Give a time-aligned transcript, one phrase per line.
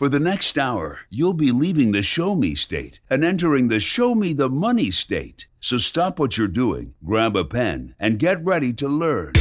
[0.00, 4.14] For the next hour, you'll be leaving the show me state and entering the show
[4.14, 5.46] me the money state.
[5.60, 9.34] So stop what you're doing, grab a pen, and get ready to learn.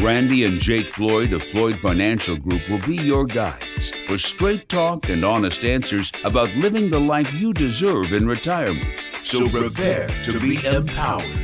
[0.00, 5.10] Randy and Jake Floyd of Floyd Financial Group will be your guides for straight talk
[5.10, 9.02] and honest answers about living the life you deserve in retirement.
[9.22, 11.38] So prepare to be empowered.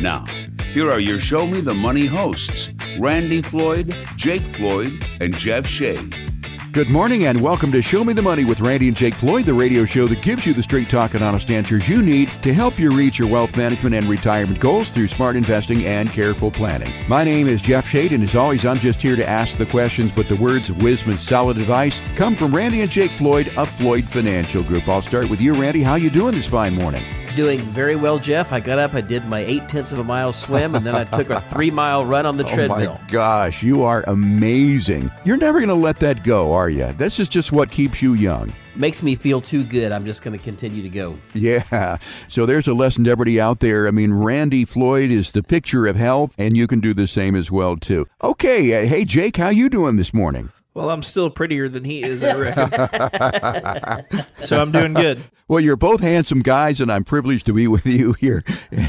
[0.00, 0.24] Now,
[0.72, 2.70] here are your Show Me the Money hosts
[3.00, 6.14] Randy Floyd, Jake Floyd, and Jeff Shade.
[6.78, 9.52] Good morning and welcome to Show Me the Money with Randy and Jake Floyd, the
[9.52, 12.78] radio show that gives you the straight talk and honest answers you need to help
[12.78, 16.92] you reach your wealth management and retirement goals through smart investing and careful planning.
[17.08, 20.12] My name is Jeff Shade, and as always, I'm just here to ask the questions,
[20.12, 23.68] but the words of wisdom and solid advice come from Randy and Jake Floyd of
[23.68, 24.88] Floyd Financial Group.
[24.88, 25.82] I'll start with you, Randy.
[25.82, 27.02] How you doing this fine morning?
[27.38, 28.52] Doing very well, Jeff.
[28.52, 31.04] I got up, I did my eight tenths of a mile swim, and then I
[31.04, 32.96] took a three mile run on the treadmill.
[32.98, 35.08] Oh my gosh, you are amazing.
[35.24, 36.92] You're never going to let that go, are you?
[36.94, 38.52] This is just what keeps you young.
[38.74, 39.92] Makes me feel too good.
[39.92, 41.16] I'm just going to continue to go.
[41.32, 41.98] Yeah.
[42.26, 43.86] So there's a lesson to everybody out there.
[43.86, 47.36] I mean, Randy Floyd is the picture of health, and you can do the same
[47.36, 48.08] as well too.
[48.20, 48.82] Okay.
[48.82, 50.50] Uh, hey, Jake, how you doing this morning?
[50.78, 52.70] Well, I'm still prettier than he is, I reckon.
[54.40, 55.20] so I'm doing good.
[55.48, 58.44] Well, you're both handsome guys, and I'm privileged to be with you here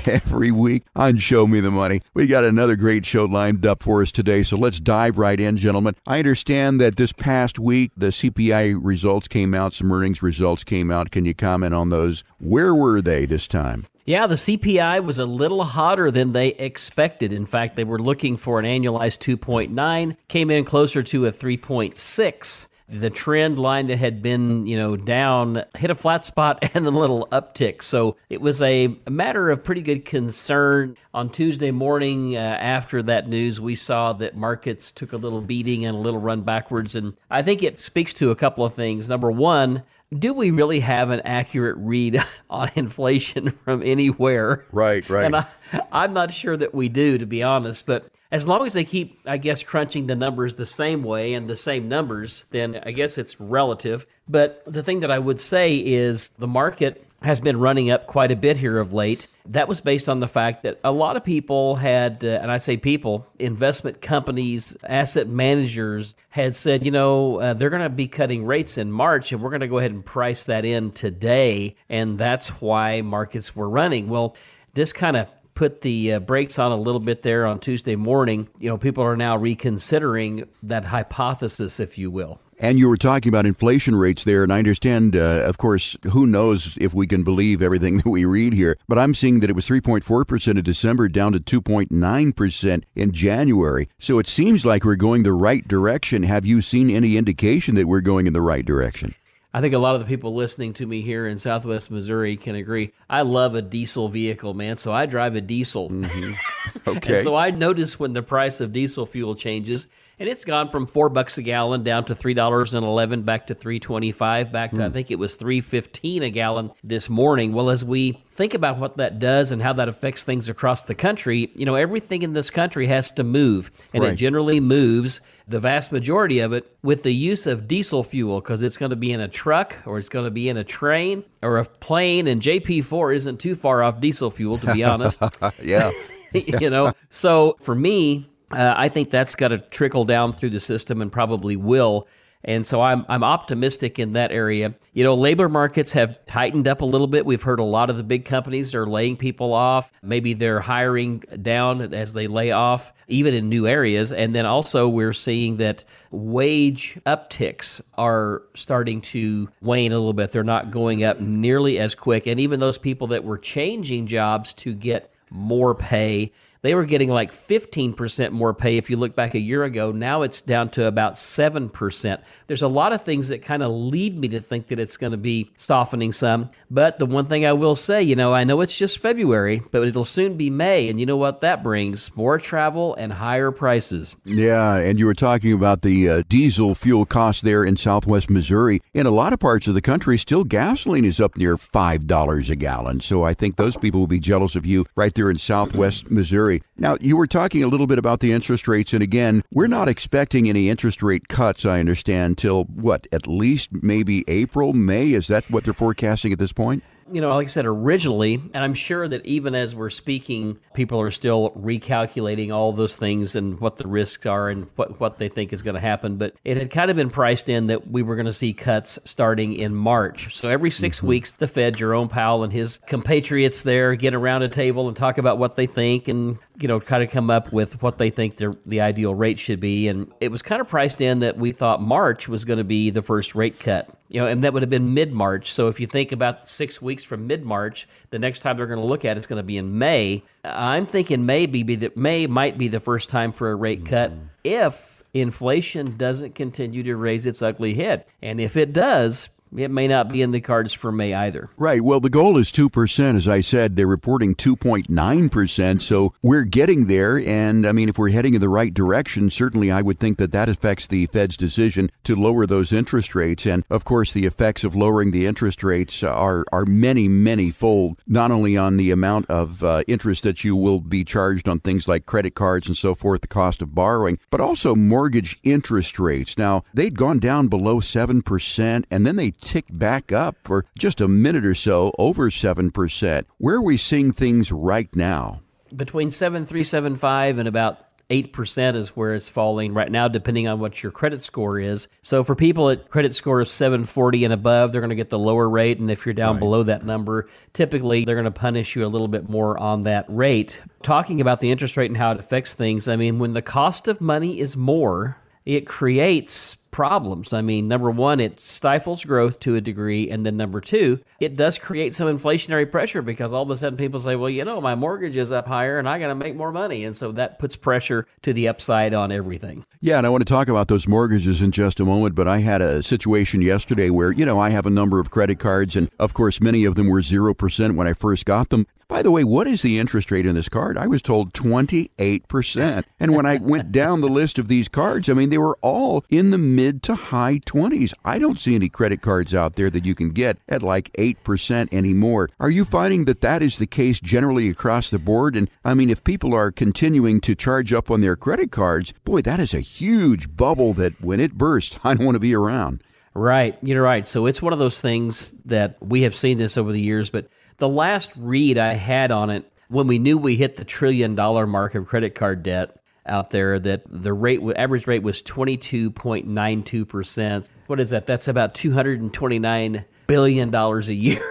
[0.05, 2.01] every week on Show Me the Money.
[2.13, 5.57] We got another great show lined up for us today, so let's dive right in,
[5.57, 5.95] gentlemen.
[6.05, 10.91] I understand that this past week the CPI results came out, some earnings results came
[10.91, 11.09] out.
[11.09, 12.23] Can you comment on those?
[12.37, 13.87] Where were they this time?
[14.09, 17.31] Yeah, the CPI was a little hotter than they expected.
[17.31, 22.67] In fact, they were looking for an annualized 2.9, came in closer to a 3.6.
[22.91, 26.89] The trend line that had been, you know, down hit a flat spot and a
[26.89, 27.83] little uptick.
[27.83, 30.97] So it was a, matter of pretty good concern.
[31.13, 35.85] On Tuesday morning, uh, after that news, we saw that markets took a little beating
[35.85, 36.95] and a little run backwards.
[36.95, 39.07] And I think it speaks to a couple of things.
[39.07, 39.83] Number one,
[40.17, 44.65] do we really have an accurate read on inflation from anywhere?
[44.71, 45.25] Right, right.
[45.25, 45.47] And I,
[45.91, 47.85] I'm not sure that we do, to be honest.
[47.85, 51.49] But as long as they keep, I guess, crunching the numbers the same way and
[51.49, 54.05] the same numbers, then I guess it's relative.
[54.27, 58.31] But the thing that I would say is the market has been running up quite
[58.31, 59.27] a bit here of late.
[59.45, 62.59] That was based on the fact that a lot of people had, uh, and I
[62.59, 68.07] say people, investment companies, asset managers had said, you know, uh, they're going to be
[68.07, 71.75] cutting rates in March, and we're going to go ahead and price that in today.
[71.89, 74.07] And that's why markets were running.
[74.07, 74.35] Well,
[74.73, 78.47] this kind of put the uh, brakes on a little bit there on Tuesday morning.
[78.59, 82.39] You know, people are now reconsidering that hypothesis, if you will.
[82.61, 86.27] And you were talking about inflation rates there, and I understand, uh, of course, who
[86.27, 89.55] knows if we can believe everything that we read here, but I'm seeing that it
[89.55, 93.87] was 3.4% in December down to 2.9% in January.
[93.97, 96.23] So it seems like we're going the right direction.
[96.23, 99.15] Have you seen any indication that we're going in the right direction?
[99.53, 102.55] I think a lot of the people listening to me here in Southwest Missouri can
[102.55, 102.91] agree.
[103.09, 104.77] I love a diesel vehicle, man.
[104.77, 105.89] So I drive a diesel.
[105.89, 106.33] Mm-hmm.
[106.87, 107.21] Okay.
[107.21, 109.87] so I notice when the price of diesel fuel changes,
[110.19, 113.47] and it's gone from four bucks a gallon down to three dollars and eleven, back
[113.47, 114.85] to three twenty-five, back to mm.
[114.85, 117.53] I think it was three fifteen a gallon this morning.
[117.53, 120.95] Well, as we think about what that does and how that affects things across the
[120.95, 124.13] country, you know, everything in this country has to move, and right.
[124.13, 128.61] it generally moves the vast majority of it with the use of diesel fuel because
[128.61, 131.23] it's going to be in a truck or it's going to be in a train
[131.41, 132.27] or a plane.
[132.27, 135.21] And JP4 isn't too far off diesel fuel, to be honest.
[135.63, 135.91] yeah.
[136.33, 140.59] you know, so for me, uh, I think that's got to trickle down through the
[140.59, 142.07] system and probably will.
[142.45, 144.73] And so I'm I'm optimistic in that area.
[144.93, 147.25] You know, labor markets have tightened up a little bit.
[147.25, 149.91] We've heard a lot of the big companies are laying people off.
[150.01, 154.13] Maybe they're hiring down as they lay off, even in new areas.
[154.13, 160.31] And then also we're seeing that wage upticks are starting to wane a little bit.
[160.31, 162.25] They're not going up nearly as quick.
[162.25, 167.09] And even those people that were changing jobs to get more pay they were getting
[167.09, 169.91] like 15% more pay if you look back a year ago.
[169.91, 172.21] Now it's down to about 7%.
[172.47, 175.11] There's a lot of things that kind of lead me to think that it's going
[175.11, 176.49] to be softening some.
[176.69, 179.87] But the one thing I will say, you know, I know it's just February, but
[179.87, 180.89] it'll soon be May.
[180.89, 182.15] And you know what that brings?
[182.17, 184.15] More travel and higher prices.
[184.25, 184.75] Yeah.
[184.75, 188.81] And you were talking about the uh, diesel fuel cost there in southwest Missouri.
[188.93, 192.55] In a lot of parts of the country, still gasoline is up near $5 a
[192.55, 192.99] gallon.
[192.99, 196.48] So I think those people will be jealous of you right there in southwest Missouri.
[196.77, 199.87] Now, you were talking a little bit about the interest rates, and again, we're not
[199.87, 205.13] expecting any interest rate cuts, I understand, till what, at least maybe April, May?
[205.13, 206.83] Is that what they're forecasting at this point?
[207.11, 211.01] You know, like I said originally, and I'm sure that even as we're speaking, people
[211.01, 215.29] are still recalculating all those things and what the risks are and what, what they
[215.29, 216.17] think is going to happen.
[216.17, 218.99] But it had kind of been priced in that we were going to see cuts
[219.05, 220.35] starting in March.
[220.35, 221.07] So every 6 mm-hmm.
[221.07, 225.17] weeks, the Fed, Jerome Powell, and his compatriots there get around a table and talk
[225.17, 228.35] about what they think and you know, kind of come up with what they think
[228.35, 229.87] the the ideal rate should be.
[229.87, 232.89] And it was kind of priced in that we thought March was going to be
[232.89, 233.89] the first rate cut.
[234.09, 235.51] You know, and that would have been mid March.
[235.51, 238.79] So if you think about six weeks from mid March, the next time they're going
[238.79, 240.23] to look at it's going to be in May.
[240.43, 244.11] I'm thinking maybe be that May might be the first time for a rate cut
[244.11, 244.25] mm-hmm.
[244.43, 248.05] if inflation doesn't continue to raise its ugly head.
[248.21, 251.49] And if it does, it may not be in the cards for May either.
[251.57, 251.81] Right.
[251.81, 253.15] Well, the goal is 2%.
[253.15, 255.81] As I said, they're reporting 2.9%.
[255.81, 257.19] So we're getting there.
[257.19, 260.31] And I mean, if we're heading in the right direction, certainly I would think that
[260.31, 263.45] that affects the Fed's decision to lower those interest rates.
[263.45, 267.99] And of course, the effects of lowering the interest rates are, are many, many fold,
[268.07, 271.87] not only on the amount of uh, interest that you will be charged on things
[271.87, 276.37] like credit cards and so forth, the cost of borrowing, but also mortgage interest rates.
[276.37, 281.07] Now, they'd gone down below 7%, and then they ticked back up for just a
[281.07, 283.23] minute or so, over 7%.
[283.37, 285.41] Where are we seeing things right now?
[285.75, 290.91] Between 7375 and about 8% is where it's falling right now, depending on what your
[290.91, 291.87] credit score is.
[292.01, 295.19] So for people at credit score of 740 and above, they're going to get the
[295.19, 295.79] lower rate.
[295.79, 296.39] And if you're down right.
[296.39, 300.05] below that number, typically they're going to punish you a little bit more on that
[300.09, 300.59] rate.
[300.81, 303.87] Talking about the interest rate and how it affects things, I mean, when the cost
[303.87, 305.15] of money is more,
[305.45, 307.33] it creates problems.
[307.33, 310.09] I mean, number one, it stifles growth to a degree.
[310.09, 313.77] And then number two, it does create some inflationary pressure because all of a sudden
[313.77, 316.35] people say, well, you know, my mortgage is up higher and I got to make
[316.35, 316.85] more money.
[316.85, 319.65] And so that puts pressure to the upside on everything.
[319.81, 319.97] Yeah.
[319.97, 322.15] And I want to talk about those mortgages in just a moment.
[322.15, 325.39] But I had a situation yesterday where, you know, I have a number of credit
[325.39, 325.75] cards.
[325.75, 328.65] And of course, many of them were 0% when I first got them.
[328.89, 330.75] By the way, what is the interest rate in this card?
[330.75, 332.83] I was told 28%.
[332.99, 336.03] And when I went down the list of these cards, I mean, they were all
[336.09, 337.93] in the mid to high 20s.
[338.03, 341.73] I don't see any credit cards out there that you can get at like 8%
[341.73, 342.29] anymore.
[342.37, 345.37] Are you finding that that is the case generally across the board?
[345.37, 349.21] And I mean, if people are continuing to charge up on their credit cards, boy,
[349.21, 352.83] that is a huge bubble that when it bursts, I don't want to be around.
[353.13, 354.05] Right, you're right.
[354.05, 357.29] So it's one of those things that we have seen this over the years, but
[357.57, 361.47] the last read I had on it when we knew we hit the trillion dollar
[361.47, 362.78] mark of credit card debt
[363.09, 367.49] out there that the rate average rate was 22.92%.
[367.67, 368.05] What is that?
[368.05, 371.23] That's about 229 billion dollars a year.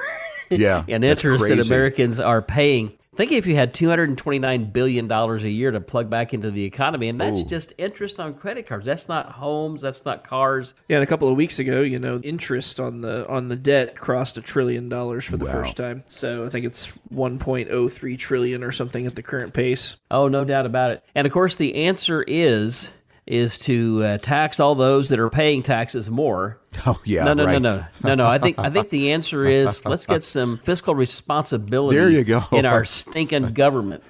[0.50, 0.84] Yeah.
[0.88, 5.80] and interest that Americans are paying Think if you had $229 billion a year to
[5.80, 7.48] plug back into the economy, and that's Ooh.
[7.48, 8.86] just interest on credit cards.
[8.86, 10.74] That's not homes, that's not cars.
[10.86, 13.96] Yeah, and a couple of weeks ago, you know, interest on the on the debt
[13.96, 15.50] crossed a trillion dollars for the wow.
[15.50, 16.04] first time.
[16.08, 19.96] So I think it's 1.03 trillion or something at the current pace.
[20.12, 21.02] Oh, no doubt about it.
[21.16, 22.92] And of course, the answer is
[23.28, 26.58] is to uh, tax all those that are paying taxes more.
[26.86, 27.60] Oh yeah, no, no, right.
[27.62, 28.26] no, no, no, no.
[28.26, 31.96] I think I think the answer is let's get some fiscal responsibility.
[31.96, 32.42] There you go.
[32.52, 34.02] in our stinking government.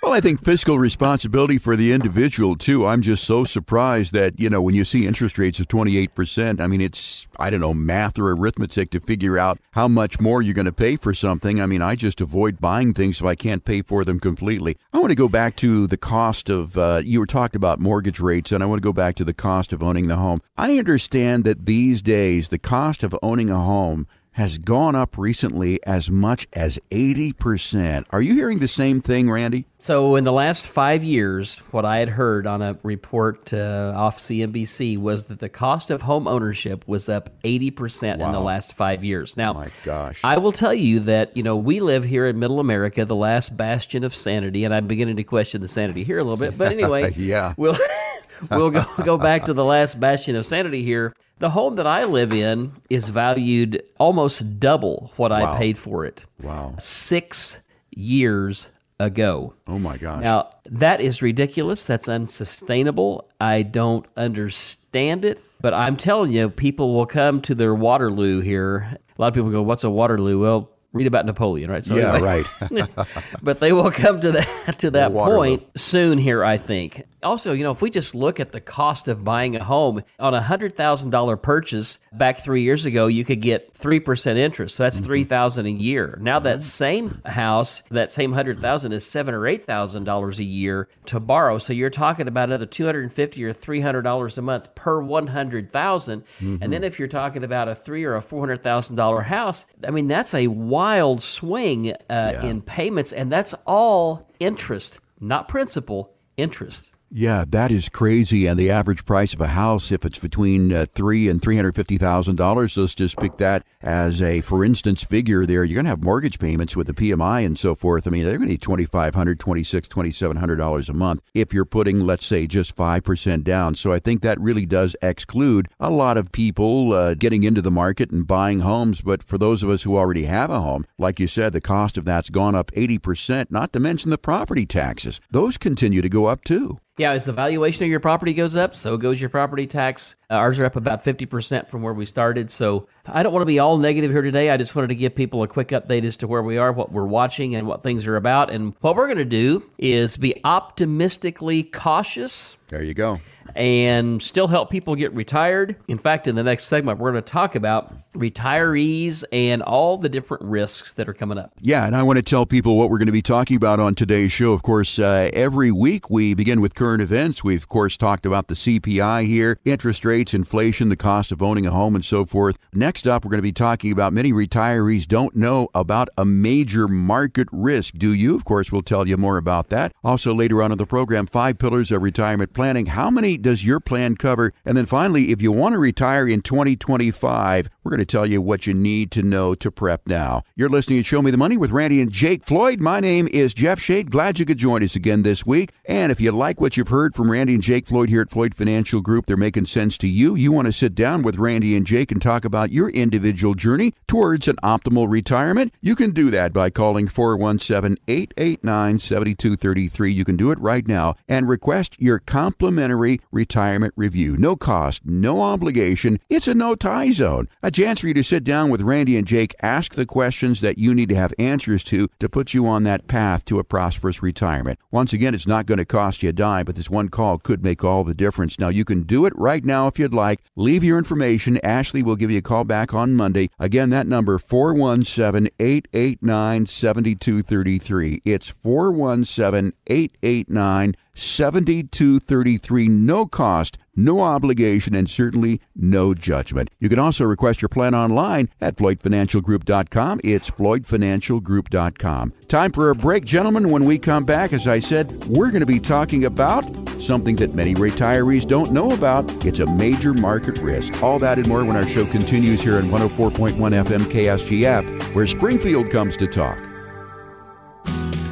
[0.00, 2.86] Well, I think fiscal responsibility for the individual, too.
[2.86, 6.68] I'm just so surprised that, you know, when you see interest rates of 28%, I
[6.68, 10.54] mean, it's, I don't know, math or arithmetic to figure out how much more you're
[10.54, 11.60] going to pay for something.
[11.60, 14.76] I mean, I just avoid buying things if I can't pay for them completely.
[14.92, 18.20] I want to go back to the cost of, uh, you were talking about mortgage
[18.20, 20.40] rates, and I want to go back to the cost of owning the home.
[20.56, 24.06] I understand that these days, the cost of owning a home
[24.38, 28.04] has gone up recently as much as 80%.
[28.10, 29.64] Are you hearing the same thing, Randy?
[29.80, 34.18] So, in the last five years, what I had heard on a report uh, off
[34.18, 38.26] CNBC was that the cost of home ownership was up 80% wow.
[38.26, 39.36] in the last five years.
[39.36, 40.20] Now, my gosh.
[40.22, 43.56] I will tell you that, you know, we live here in middle America, the last
[43.56, 46.56] bastion of sanity, and I'm beginning to question the sanity here a little bit.
[46.56, 47.54] But anyway, yeah.
[47.56, 47.76] we'll,
[48.52, 51.12] we'll go, go back to the last bastion of sanity here.
[51.38, 55.54] The home that I live in is valued almost double what wow.
[55.54, 56.22] I paid for it.
[56.42, 56.74] Wow.
[56.78, 58.68] Six years
[58.98, 59.54] ago.
[59.66, 60.22] Oh my gosh.
[60.22, 61.86] Now, that is ridiculous.
[61.86, 63.28] That's unsustainable.
[63.40, 65.40] I don't understand it.
[65.60, 68.88] But I'm telling you, people will come to their Waterloo here.
[68.92, 70.40] A lot of people go, What's a Waterloo?
[70.40, 71.84] Well, read about Napoleon, right?
[71.84, 72.88] So yeah, anyway, right.
[73.42, 77.04] but they will come to that to that point soon here, I think.
[77.22, 80.34] Also, you know, if we just look at the cost of buying a home on
[80.34, 84.76] a hundred thousand dollar purchase back three years ago, you could get three percent interest.
[84.76, 85.06] So that's mm-hmm.
[85.06, 86.18] three thousand a year.
[86.20, 90.44] Now that same house, that same hundred thousand is seven or eight thousand dollars a
[90.44, 91.58] year to borrow.
[91.58, 94.74] So you're talking about another two hundred and fifty or three hundred dollars a month
[94.74, 96.24] per one hundred thousand.
[96.40, 96.62] Mm-hmm.
[96.62, 99.66] And then if you're talking about a three or a four hundred thousand dollar house,
[99.86, 102.44] I mean that's a wide wild swing uh, Yeah.
[102.50, 106.00] in payments, and that's all interest, not principal,
[106.36, 106.90] interest.
[107.10, 108.46] Yeah, that is crazy.
[108.46, 111.74] And the average price of a house, if it's between uh, three and three hundred
[111.74, 115.46] fifty thousand dollars, let's just pick that as a for instance figure.
[115.46, 118.06] There, you're going to have mortgage payments with the PMI and so forth.
[118.06, 120.90] I mean, they're going to be twenty five hundred, twenty six, twenty seven hundred dollars
[120.90, 123.74] a month if you're putting, let's say, just five percent down.
[123.74, 127.70] So I think that really does exclude a lot of people uh, getting into the
[127.70, 129.00] market and buying homes.
[129.00, 131.96] But for those of us who already have a home, like you said, the cost
[131.96, 133.50] of that's gone up eighty percent.
[133.50, 136.80] Not to mention the property taxes; those continue to go up too.
[136.98, 140.16] Yeah, as the valuation of your property goes up, so goes your property tax.
[140.28, 142.50] Uh, ours are up about 50% from where we started.
[142.50, 144.50] So I don't want to be all negative here today.
[144.50, 146.90] I just wanted to give people a quick update as to where we are, what
[146.90, 148.50] we're watching, and what things are about.
[148.50, 153.18] And what we're going to do is be optimistically cautious There you go.
[153.56, 155.74] and still help people get retired.
[155.88, 160.08] In fact, in the next segment, we're going to talk about retirees and all the
[160.08, 161.52] different risks that are coming up.
[161.60, 163.94] Yeah, and I want to tell people what we're going to be talking about on
[163.94, 164.52] today's show.
[164.52, 167.42] Of course, uh, every week we begin with current events.
[167.42, 171.66] We've, of course, talked about the CPI here, interest rates, inflation, the cost of owning
[171.66, 172.58] a home, and so forth.
[172.74, 176.86] Next up, we're going to be talking about many retirees don't know about a major
[176.86, 177.94] market risk.
[177.96, 178.34] Do you?
[178.34, 179.92] Of course, we'll tell you more about that.
[180.04, 182.86] Also, later on in the program, five pillars of retirement planning.
[182.86, 184.52] How many does your plan cover?
[184.64, 188.42] And then finally, if you want to retire in 2025, we're going to tell you
[188.42, 190.42] what you need to know to prep now.
[190.56, 192.80] You're listening to Show Me the Money with Randy and Jake Floyd.
[192.80, 194.10] My name is Jeff Shade.
[194.10, 195.70] Glad you could join us again this week.
[195.84, 198.56] And if you like what you've heard from Randy and Jake Floyd here at Floyd
[198.56, 200.34] Financial Group, they're making sense to you.
[200.34, 203.94] You want to sit down with Randy and Jake and talk about your individual journey
[204.08, 205.72] towards an optimal retirement.
[205.80, 210.12] You can do that by calling 417 889 7233.
[210.12, 214.34] You can do it right now and request your complimentary retirement review.
[214.38, 216.18] No cost, no obligation.
[216.30, 217.46] It's a no tie zone.
[217.62, 220.78] A chance for you to sit down with Randy and Jake, ask the questions that
[220.78, 224.22] you need to have answers to to put you on that path to a prosperous
[224.22, 224.78] retirement.
[224.90, 227.62] Once again, it's not going to cost you a dime, but this one call could
[227.62, 228.58] make all the difference.
[228.58, 230.40] Now, you can do it right now if you'd like.
[230.56, 231.58] Leave your information.
[231.62, 233.50] Ashley will give you a call back on Monday.
[233.58, 238.22] Again, that number 417 889 7233.
[238.24, 242.88] It's 417 889 7233.
[242.88, 246.70] No cost, no obligation, and certainly no judgment.
[246.78, 250.20] You can also request your plan online at FloydFinancialGroup.com.
[250.22, 252.32] It's FloydFinancialGroup.com.
[252.46, 253.70] Time for a break, gentlemen.
[253.70, 256.64] When we come back, as I said, we're going to be talking about
[257.00, 259.44] something that many retirees don't know about.
[259.44, 261.02] It's a major market risk.
[261.02, 265.90] All that and more when our show continues here on 104.1 FM KSGF, where Springfield
[265.90, 266.67] comes to talk.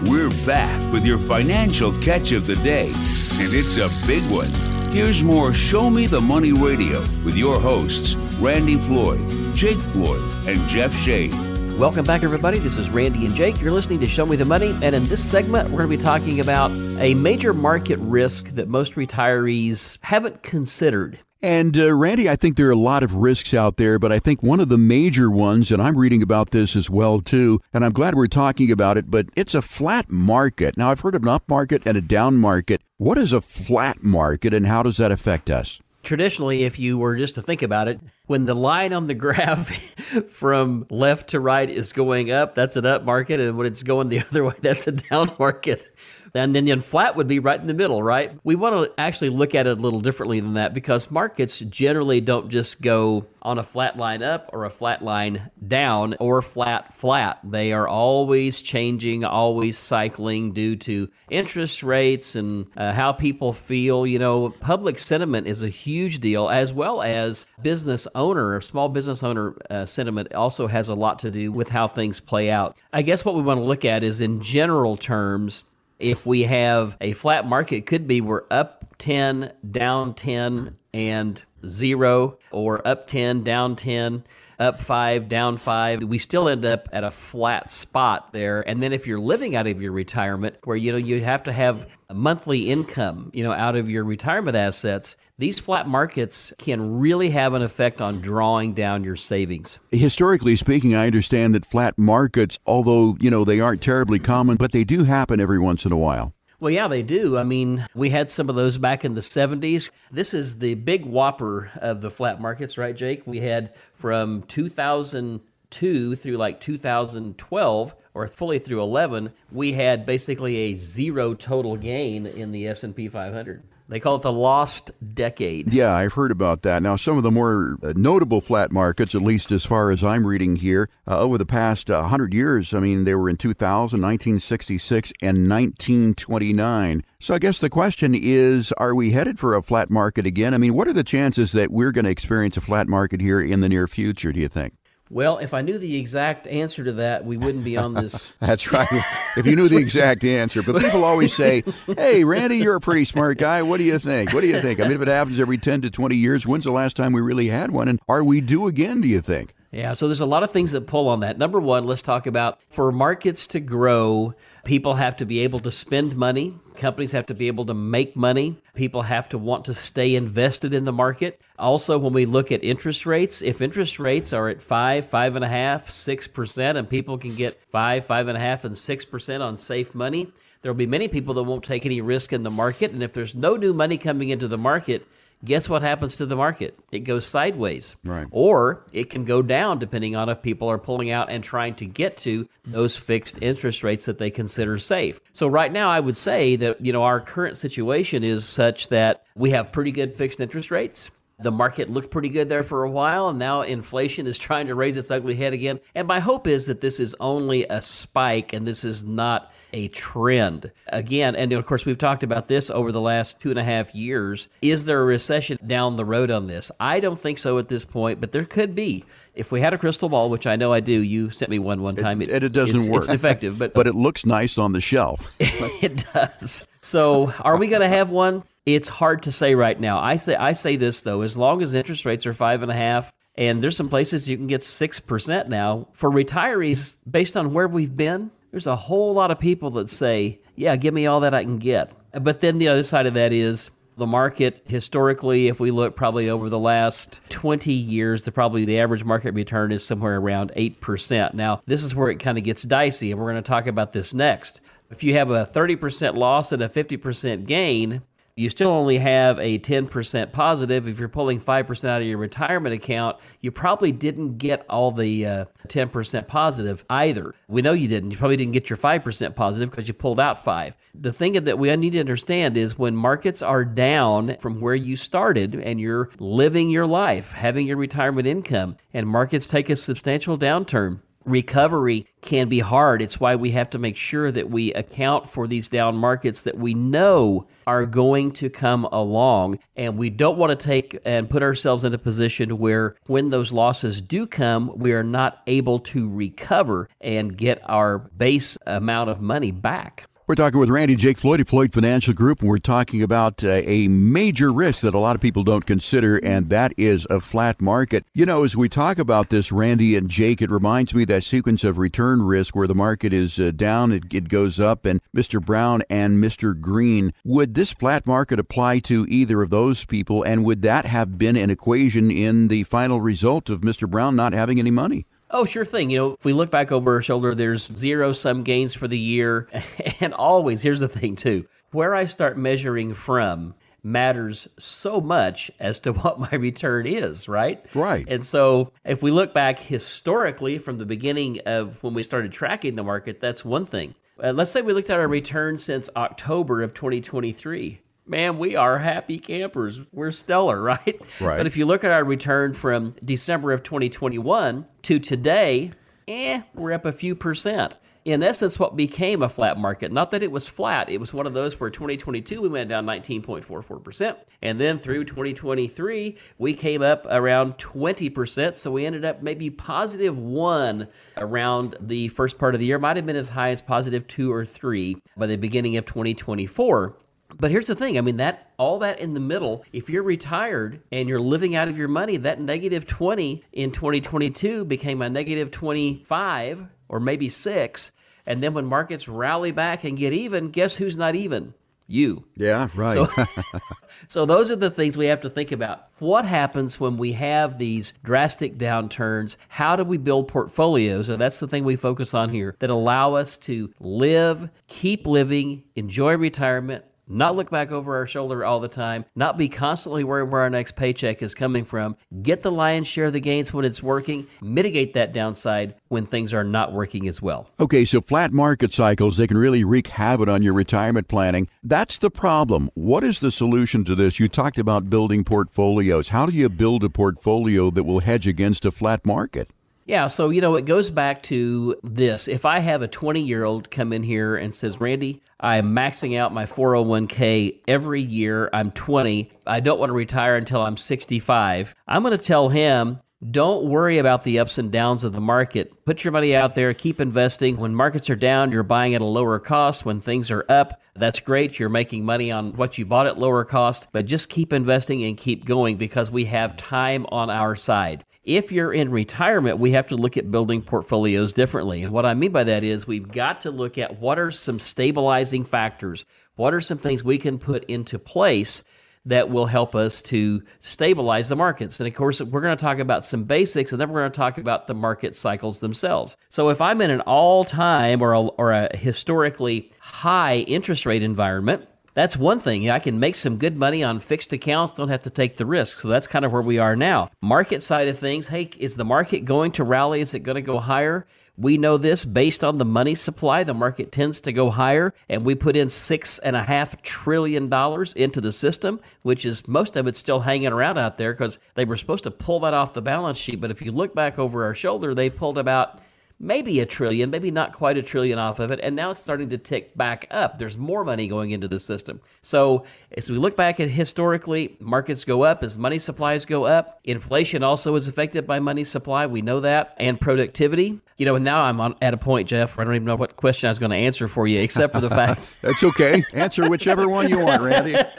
[0.08, 4.48] We're back with your financial catch of the day, and it's a big one.
[4.92, 9.18] Here's more Show Me the Money Radio with your hosts, Randy Floyd,
[9.56, 11.34] Jake Floyd, and Jeff Shade.
[11.76, 12.60] Welcome back, everybody.
[12.60, 13.60] This is Randy and Jake.
[13.60, 14.76] You're listening to Show Me the Money.
[14.80, 16.70] And in this segment, we're going to be talking about
[17.00, 21.18] a major market risk that most retirees haven't considered.
[21.43, 24.19] And uh, Randy, I think there are a lot of risks out there, but I
[24.19, 27.85] think one of the major ones, and I'm reading about this as well too, and
[27.85, 30.76] I'm glad we're talking about it, but it's a flat market.
[30.76, 32.81] Now, I've heard of an up market and a down market.
[32.97, 35.81] What is a flat market and how does that affect us?
[36.02, 39.69] Traditionally, if you were just to think about it, when the line on the graph
[40.31, 44.09] from left to right is going up, that's an up market, and when it's going
[44.09, 45.90] the other way, that's a down market.
[46.37, 48.33] And then, then flat would be right in the middle, right?
[48.45, 52.21] We want to actually look at it a little differently than that because markets generally
[52.21, 56.93] don't just go on a flat line up or a flat line down or flat
[56.93, 57.38] flat.
[57.45, 64.07] They are always changing, always cycling due to interest rates and uh, how people feel.
[64.07, 69.23] You know, public sentiment is a huge deal, as well as business owner, small business
[69.23, 72.76] owner uh, sentiment also has a lot to do with how things play out.
[72.93, 75.64] I guess what we want to look at is in general terms
[75.98, 82.38] if we have a flat market, could be we're up 10, down 10, and zero,
[82.50, 84.24] or up 10, down 10,
[84.58, 86.04] up 5, down 5.
[86.04, 88.66] We still end up at a flat spot there.
[88.66, 91.52] And then if you're living out of your retirement, where you know you have to
[91.52, 96.99] have a monthly income, you know, out of your retirement assets, these flat markets can
[96.99, 99.78] really have an effect on drawing down your savings.
[99.90, 104.73] Historically speaking, I understand that flat markets, although, you know, they aren't terribly common, but
[104.73, 106.33] they do happen every once in a while.
[106.59, 107.37] Well, yeah, they do.
[107.37, 109.90] I mean, we had some of those back in the 70s.
[110.11, 113.26] This is the big whopper of the flat markets, right, Jake?
[113.26, 120.75] We had from 2002 through like 2012 or fully through 11, we had basically a
[120.75, 123.62] zero total gain in the S&P 500.
[123.88, 125.73] They call it the lost decade.
[125.73, 126.83] Yeah, I've heard about that.
[126.83, 130.26] Now, some of the more uh, notable flat markets, at least as far as I'm
[130.26, 134.00] reading here, uh, over the past uh, 100 years, I mean, they were in 2000,
[134.00, 137.05] 1966, and 1929.
[137.21, 140.52] So I guess the question is are we headed for a flat market again?
[140.52, 143.40] I mean, what are the chances that we're going to experience a flat market here
[143.40, 144.75] in the near future, do you think?
[145.08, 148.32] Well, if I knew the exact answer to that, we wouldn't be on this.
[148.40, 148.88] That's right.
[149.36, 150.62] If you knew the exact answer.
[150.62, 151.62] But people always say,
[151.96, 153.62] hey, Randy, you're a pretty smart guy.
[153.62, 154.32] What do you think?
[154.32, 154.80] What do you think?
[154.80, 157.20] I mean, if it happens every 10 to 20 years, when's the last time we
[157.20, 157.86] really had one?
[157.86, 159.54] And are we due again, do you think?
[159.70, 161.38] Yeah, so there's a lot of things that pull on that.
[161.38, 164.34] Number one, let's talk about for markets to grow,
[164.66, 166.52] people have to be able to spend money.
[166.75, 168.61] Companies have to be able to make money.
[168.75, 171.40] People have to want to stay invested in the market.
[171.56, 175.44] Also, when we look at interest rates, if interest rates are at five, five and
[175.44, 179.04] a half, six percent, and people can get five, five and a half, and six
[179.04, 180.26] percent on safe money,
[180.62, 182.90] there will be many people that won't take any risk in the market.
[182.90, 185.06] And if there's no new money coming into the market,
[185.45, 186.78] guess what happens to the market?
[186.93, 187.97] It goes sideways.
[188.05, 188.26] Right.
[188.31, 191.87] Or it can go down depending on if people are pulling out and trying to
[191.87, 195.21] get to those fixed interest rates that they consider safe.
[195.33, 199.25] So right now I would say that, you know, our current situation is such that
[199.35, 201.11] we have pretty good fixed interest rates.
[201.38, 204.75] The market looked pretty good there for a while, and now inflation is trying to
[204.75, 205.81] raise its ugly head again.
[205.95, 209.88] And my hope is that this is only a spike and this is not a
[209.88, 210.73] trend.
[210.87, 213.95] Again, and of course, we've talked about this over the last two and a half
[213.95, 214.49] years.
[214.62, 216.73] Is there a recession down the road on this?
[216.80, 219.04] I don't think so at this point, but there could be.
[219.35, 221.83] If we had a crystal ball, which I know I do, you sent me one
[221.83, 222.23] one time.
[222.23, 223.00] It, it, it doesn't it's, work.
[223.00, 225.37] It's defective, but but it looks nice on the shelf.
[225.38, 226.66] it does.
[226.80, 228.45] So, are we going to have one?
[228.64, 229.99] It's hard to say right now.
[229.99, 232.75] I say I say this though, as long as interest rates are five and a
[232.75, 237.52] half, and there's some places you can get six percent now for retirees based on
[237.52, 238.30] where we've been.
[238.56, 241.58] There's a whole lot of people that say, "Yeah, give me all that I can
[241.58, 245.94] get." But then the other side of that is the market historically if we look
[245.94, 250.52] probably over the last 20 years the probably the average market return is somewhere around
[250.56, 253.66] 8% now this is where it kind of gets dicey and we're going to talk
[253.66, 258.02] about this next if you have a 30% loss and a 50% gain
[258.37, 260.87] you still only have a 10% positive.
[260.87, 265.25] If you're pulling 5% out of your retirement account, you probably didn't get all the
[265.25, 267.35] uh, 10% positive either.
[267.49, 268.11] We know you didn't.
[268.11, 270.75] You probably didn't get your 5% positive because you pulled out 5.
[270.94, 274.96] The thing that we need to understand is when markets are down from where you
[274.96, 280.37] started and you're living your life, having your retirement income, and markets take a substantial
[280.37, 283.02] downturn, recovery can be hard.
[283.02, 286.56] It's why we have to make sure that we account for these down markets that
[286.56, 289.58] we know are going to come along.
[289.76, 293.52] And we don't want to take and put ourselves in a position where when those
[293.52, 299.20] losses do come, we are not able to recover and get our base amount of
[299.20, 300.06] money back.
[300.28, 303.62] We're talking with Randy Jake Floyd of Floyd Financial Group, and we're talking about uh,
[303.64, 307.60] a major risk that a lot of people don't consider, and that is a flat
[307.62, 308.04] market.
[308.12, 311.62] You know, as we talk about this, Randy and Jake, it reminds me that sequence
[311.62, 315.40] of return risk where the market is uh, down, it, it goes up, and Mr.
[315.40, 316.60] Brown and Mr.
[316.60, 317.12] Green.
[317.22, 321.36] Would this flat market apply to either of those people, and would that have been
[321.36, 323.88] an equation in the final result of Mr.
[323.88, 325.06] Brown not having any money?
[325.30, 325.90] Oh, sure thing.
[325.90, 328.98] You know, if we look back over our shoulder, there's zero sum gains for the
[328.98, 329.48] year.
[330.00, 335.78] And always, here's the thing, too where I start measuring from matters so much as
[335.80, 337.64] to what my return is, right?
[337.74, 338.06] Right.
[338.08, 342.76] And so if we look back historically from the beginning of when we started tracking
[342.76, 343.94] the market, that's one thing.
[344.22, 348.79] Uh, let's say we looked at our return since October of 2023 man, we are
[348.79, 349.81] happy campers.
[349.92, 351.01] We're stellar, right?
[351.21, 351.38] Right.
[351.38, 355.73] But if you look at our return from December of 2021 to today,
[356.09, 357.75] eh, we're up a few percent.
[358.05, 361.27] In essence, what became a flat market, not that it was flat, it was one
[361.27, 364.16] of those where 2022 we went down 19.44%.
[364.42, 368.59] And then through 2023, we came up around 20%.
[368.59, 372.79] So we ended up maybe positive one around the first part of the year.
[372.79, 376.97] Might have been as high as positive two or three by the beginning of 2024.
[377.34, 380.80] But here's the thing I mean, that all that in the middle, if you're retired
[380.92, 385.50] and you're living out of your money, that negative 20 in 2022 became a negative
[385.50, 387.92] 25 or maybe six.
[388.26, 391.54] And then when markets rally back and get even, guess who's not even?
[391.88, 392.24] You.
[392.36, 392.94] Yeah, right.
[392.94, 393.24] So,
[394.08, 395.86] so those are the things we have to think about.
[396.00, 399.36] What happens when we have these drastic downturns?
[399.48, 401.08] How do we build portfolios?
[401.08, 405.62] And that's the thing we focus on here that allow us to live, keep living,
[405.76, 410.31] enjoy retirement, not look back over our shoulder all the time, not be constantly worried
[410.31, 413.64] where our next paycheck is coming from, get the lion's share of the gains when
[413.64, 417.49] it's working, mitigate that downside when things are not working as well.
[417.61, 421.49] Okay, so flat market cycles, they can really wreak havoc on your retirement planning.
[421.62, 422.71] That's the problem.
[422.75, 424.19] What is the solution to this?
[424.19, 426.09] You talked about building portfolios.
[426.09, 429.51] How do you build a portfolio that will hedge against a flat market?
[429.87, 432.27] Yeah, so you know, it goes back to this.
[432.27, 436.18] If I have a 20 year old come in here and says, Randy, I'm maxing
[436.18, 441.72] out my 401k every year, I'm 20, I don't want to retire until I'm 65,
[441.87, 442.99] I'm going to tell him,
[443.31, 445.72] don't worry about the ups and downs of the market.
[445.85, 447.57] Put your money out there, keep investing.
[447.57, 449.87] When markets are down, you're buying at a lower cost.
[449.87, 451.59] When things are up, that's great.
[451.59, 455.16] You're making money on what you bought at lower cost, but just keep investing and
[455.16, 458.05] keep going because we have time on our side.
[458.26, 461.84] If you're in retirement, we have to look at building portfolios differently.
[461.84, 464.58] And what I mean by that is we've got to look at what are some
[464.58, 468.64] stabilizing factors, what are some things we can put into place
[469.04, 471.78] that will help us to stabilize the markets.
[471.78, 474.16] And of course, we're going to talk about some basics and then we're going to
[474.16, 476.16] talk about the market cycles themselves.
[476.28, 481.04] So if I'm in an all time or a, or a historically high interest rate
[481.04, 482.68] environment, that's one thing.
[482.68, 485.80] I can make some good money on fixed accounts, don't have to take the risk.
[485.80, 487.09] So that's kind of where we are now.
[487.22, 490.02] Market side of things, hey, is the market going to rally?
[490.02, 491.06] Is it going to go higher?
[491.38, 493.44] We know this based on the money supply.
[493.44, 497.48] The market tends to go higher, and we put in six and a half trillion
[497.48, 501.38] dollars into the system, which is most of it still hanging around out there because
[501.54, 503.40] they were supposed to pull that off the balance sheet.
[503.40, 505.80] But if you look back over our shoulder, they pulled about
[506.18, 509.29] maybe a trillion, maybe not quite a trillion off of it, and now it's starting
[509.29, 510.38] to tick back up.
[510.38, 512.00] There's more money going into the system.
[512.22, 516.81] So as we look back at historically, markets go up as money supplies go up.
[516.85, 519.07] Inflation also is affected by money supply.
[519.07, 520.81] We know that, and productivity.
[520.98, 523.16] You know, now I'm on, at a point, Jeff, where I don't even know what
[523.16, 526.04] question I was going to answer for you, except for the fact that's okay.
[526.14, 527.74] Answer whichever one you want, Randy.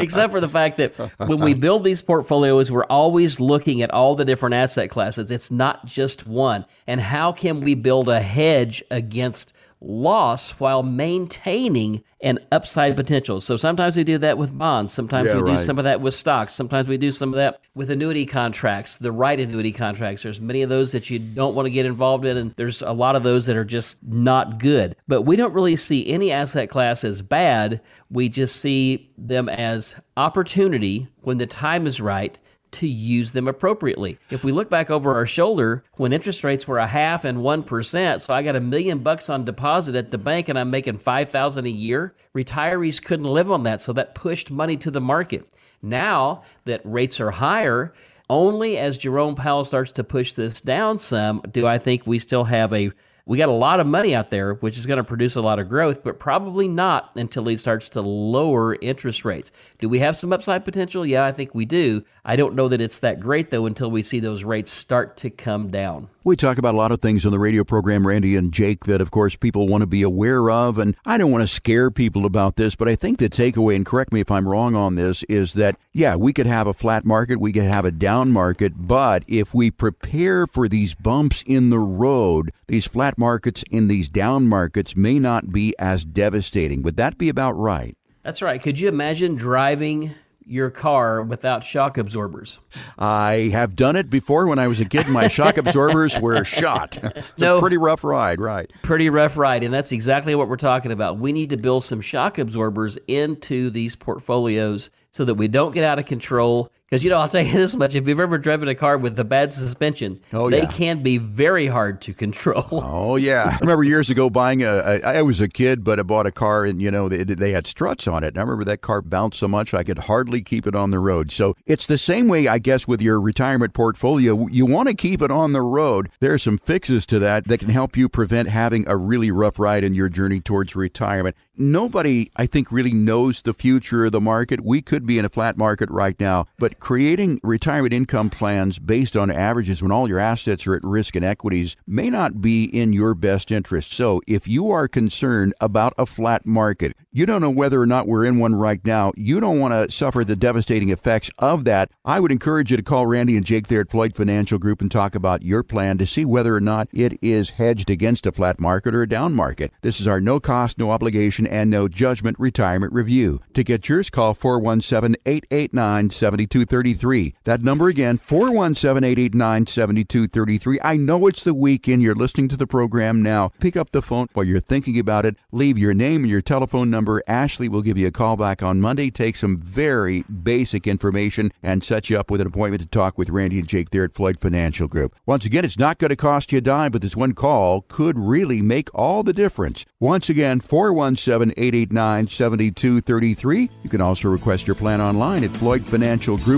[0.00, 4.14] except for the fact that when we build these portfolios, we're always looking at all
[4.14, 5.30] the different asset classes.
[5.30, 6.66] It's not just one.
[6.86, 13.40] And how can we build a hedge against loss while maintaining an upside potential.
[13.40, 16.14] So sometimes we do that with bonds, sometimes yeah, we do some of that with
[16.14, 20.22] stocks, sometimes we do some of that with annuity contracts, the right annuity contracts.
[20.22, 22.92] There's many of those that you don't want to get involved in and there's a
[22.92, 24.96] lot of those that are just not good.
[25.08, 27.80] But we don't really see any asset class as bad.
[28.10, 32.38] We just see them as opportunity when the time is right
[32.72, 34.18] to use them appropriately.
[34.30, 38.20] If we look back over our shoulder, when interest rates were a half and 1%,
[38.20, 41.66] so I got a million bucks on deposit at the bank and I'm making 5,000
[41.66, 45.48] a year, retirees couldn't live on that, so that pushed money to the market.
[45.82, 47.92] Now that rates are higher,
[48.28, 52.44] only as Jerome Powell starts to push this down some do I think we still
[52.44, 52.90] have a
[53.26, 55.58] we got a lot of money out there, which is going to produce a lot
[55.58, 59.50] of growth, but probably not until he starts to lower interest rates.
[59.80, 61.04] Do we have some upside potential?
[61.04, 62.04] Yeah, I think we do.
[62.24, 65.30] I don't know that it's that great, though, until we see those rates start to
[65.30, 66.08] come down.
[66.26, 69.00] We talk about a lot of things on the radio program, Randy and Jake, that
[69.00, 70.76] of course people want to be aware of.
[70.76, 73.86] And I don't want to scare people about this, but I think the takeaway, and
[73.86, 77.04] correct me if I'm wrong on this, is that, yeah, we could have a flat
[77.04, 81.70] market, we could have a down market, but if we prepare for these bumps in
[81.70, 86.82] the road, these flat markets in these down markets may not be as devastating.
[86.82, 87.96] Would that be about right?
[88.24, 88.60] That's right.
[88.60, 90.10] Could you imagine driving
[90.46, 92.58] your car without shock absorbers?
[92.98, 95.08] I have done it before when I was a kid.
[95.08, 96.98] My shock absorbers were shot.
[97.16, 98.70] It's no, a pretty rough ride, right?
[98.82, 99.62] Pretty rough ride.
[99.64, 101.18] And that's exactly what we're talking about.
[101.18, 105.84] We need to build some shock absorbers into these portfolios so that we don't get
[105.84, 108.68] out of control because, you know, I'll tell you this much if you've ever driven
[108.68, 110.70] a car with a bad suspension, oh, they yeah.
[110.70, 112.84] can be very hard to control.
[112.96, 113.50] Oh, yeah.
[113.52, 116.30] I remember years ago buying a, a, I was a kid, but I bought a
[116.30, 118.28] car and, you know, they, they had struts on it.
[118.28, 120.98] And I remember that car bounced so much I could hardly keep it on the
[120.98, 121.32] road.
[121.32, 124.46] So it's the same way, I guess, with your retirement portfolio.
[124.48, 126.10] You want to keep it on the road.
[126.20, 129.58] There are some fixes to that that can help you prevent having a really rough
[129.58, 131.36] ride in your journey towards retirement.
[131.56, 134.64] Nobody, I think, really knows the future of the market.
[134.64, 139.16] We could be in a flat market right now, but creating retirement income plans based
[139.16, 142.92] on averages when all your assets are at risk and equities may not be in
[142.92, 143.92] your best interest.
[143.92, 148.06] So, if you are concerned about a flat market, you don't know whether or not
[148.06, 151.90] we're in one right now, you don't want to suffer the devastating effects of that,
[152.04, 154.90] I would encourage you to call Randy and Jake there at Floyd Financial Group and
[154.90, 158.60] talk about your plan to see whether or not it is hedged against a flat
[158.60, 159.72] market or a down market.
[159.80, 163.40] This is our no cost, no obligation, and no judgment retirement review.
[163.54, 167.34] To get yours, call 417 889 72 7233.
[167.44, 170.80] That number again, 417 889 7233.
[170.82, 172.02] I know it's the weekend.
[172.02, 173.50] You're listening to the program now.
[173.60, 175.36] Pick up the phone while you're thinking about it.
[175.52, 177.22] Leave your name and your telephone number.
[177.26, 181.82] Ashley will give you a call back on Monday, take some very basic information, and
[181.82, 184.40] set you up with an appointment to talk with Randy and Jake there at Floyd
[184.40, 185.14] Financial Group.
[185.26, 188.18] Once again, it's not going to cost you a dime, but this one call could
[188.18, 189.84] really make all the difference.
[190.00, 193.70] Once again, 417 889 7233.
[193.82, 195.50] You can also request your plan online at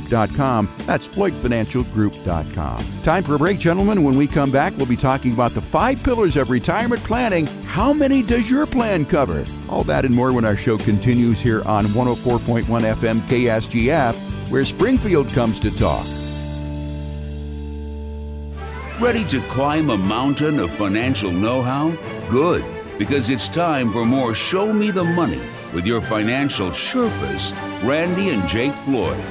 [0.01, 0.69] floydfinancialgroup.com.
[0.87, 3.03] That's floydfinancialgroup.com.
[3.03, 4.03] Time for a break, gentlemen.
[4.03, 7.47] When we come back, we'll be talking about the five pillars of retirement planning.
[7.65, 9.45] How many does your plan cover?
[9.69, 14.15] All that and more when our show continues here on 104.1 FM KSGF,
[14.51, 16.07] where Springfield comes to talk.
[19.01, 21.97] Ready to climb a mountain of financial know how?
[22.29, 22.65] Good,
[22.99, 25.41] because it's time for more Show Me the Money
[25.73, 27.53] with your financial Sherpas,
[27.85, 29.23] Randy and Jake Floyd.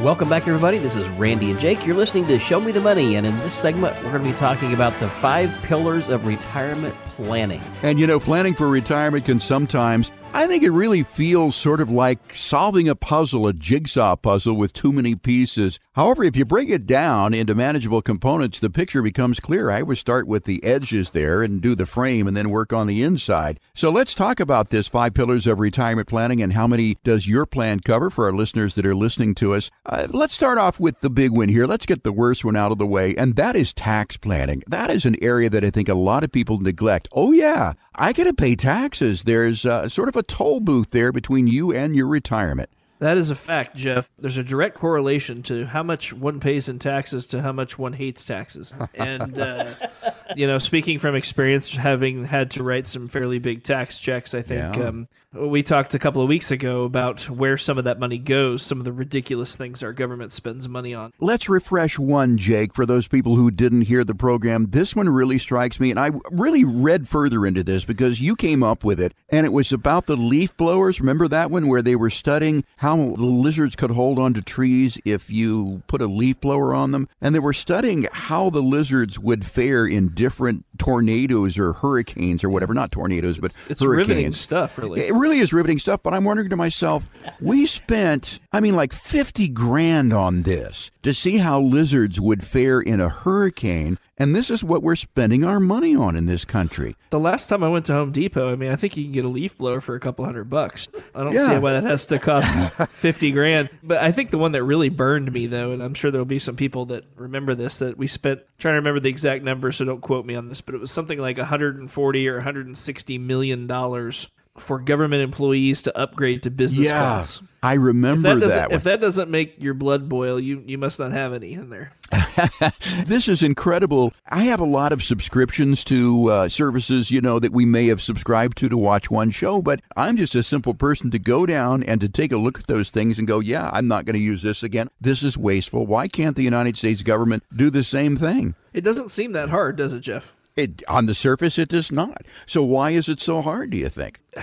[0.00, 0.78] Welcome back, everybody.
[0.78, 1.84] This is Randy and Jake.
[1.84, 4.36] You're listening to Show Me the Money, and in this segment, we're going to be
[4.36, 7.60] talking about the five pillars of retirement planning.
[7.82, 11.90] And you know, planning for retirement can sometimes I think it really feels sort of
[11.90, 15.80] like solving a puzzle, a jigsaw puzzle with too many pieces.
[15.94, 19.70] However, if you break it down into manageable components, the picture becomes clear.
[19.70, 22.86] I would start with the edges there and do the frame and then work on
[22.86, 23.58] the inside.
[23.74, 27.46] So let's talk about this five pillars of retirement planning and how many does your
[27.46, 29.70] plan cover for our listeners that are listening to us.
[29.86, 31.66] Uh, let's start off with the big one here.
[31.66, 34.62] Let's get the worst one out of the way, and that is tax planning.
[34.68, 37.08] That is an area that I think a lot of people neglect.
[37.12, 39.24] Oh, yeah, I got to pay taxes.
[39.24, 42.68] There's uh, sort of a toll booth there between you and your retirement.
[43.00, 44.10] That is a fact, Jeff.
[44.18, 47.92] There's a direct correlation to how much one pays in taxes to how much one
[47.92, 48.74] hates taxes.
[48.96, 49.66] And, uh,
[50.36, 54.42] you know, speaking from experience, having had to write some fairly big tax checks, I
[54.42, 54.88] think Yeah.
[54.88, 58.62] um, we talked a couple of weeks ago about where some of that money goes,
[58.62, 61.12] some of the ridiculous things our government spends money on.
[61.20, 64.66] Let's refresh one, Jake, for those people who didn't hear the program.
[64.66, 68.62] This one really strikes me, and I really read further into this because you came
[68.62, 70.98] up with it, and it was about the leaf blowers.
[70.98, 75.30] Remember that one where they were studying how the lizards could hold onto trees if
[75.30, 77.06] you put a leaf blower on them?
[77.20, 82.48] And they were studying how the lizards would fare in different tornadoes or hurricanes or
[82.48, 82.72] whatever.
[82.72, 84.40] Not tornadoes, but It's riveting hurricanes.
[84.40, 85.00] stuff, really.
[85.02, 88.92] It really is riveting stuff, but I'm wondering to myself, we spent, I mean, like
[88.92, 94.50] 50 grand on this to see how lizards would fare in a hurricane, and this
[94.50, 96.94] is what we're spending our money on in this country.
[97.10, 99.24] The last time I went to Home Depot, I mean, I think you can get
[99.24, 100.88] a leaf blower for a couple hundred bucks.
[101.14, 102.48] I don't see why that has to cost
[102.90, 103.70] 50 grand.
[103.82, 106.38] But I think the one that really burned me, though, and I'm sure there'll be
[106.38, 109.84] some people that remember this, that we spent, trying to remember the exact number, so
[109.84, 114.28] don't quote me on this, but it was something like 140 or 160 million dollars
[114.58, 117.42] for government employees to upgrade to business class.
[117.62, 118.72] I If remember that, that.
[118.72, 121.92] if that doesn't make your blood boil, you, you must not have any in there.
[123.04, 124.12] this is incredible.
[124.28, 128.00] I have a lot of subscriptions to uh, services, you know, that we may have
[128.00, 131.82] subscribed to to watch one show, but I'm just a simple person to go down
[131.82, 134.22] and to take a look at those things and go, yeah, I'm not going to
[134.22, 134.88] use this again.
[135.00, 135.84] This is wasteful.
[135.84, 138.54] Why can't the United States government do the same thing?
[138.72, 140.32] It doesn't seem that hard, does it, Jeff?
[140.58, 142.22] It, on the surface, it does not.
[142.44, 143.70] So why is it so hard?
[143.70, 144.20] Do you think?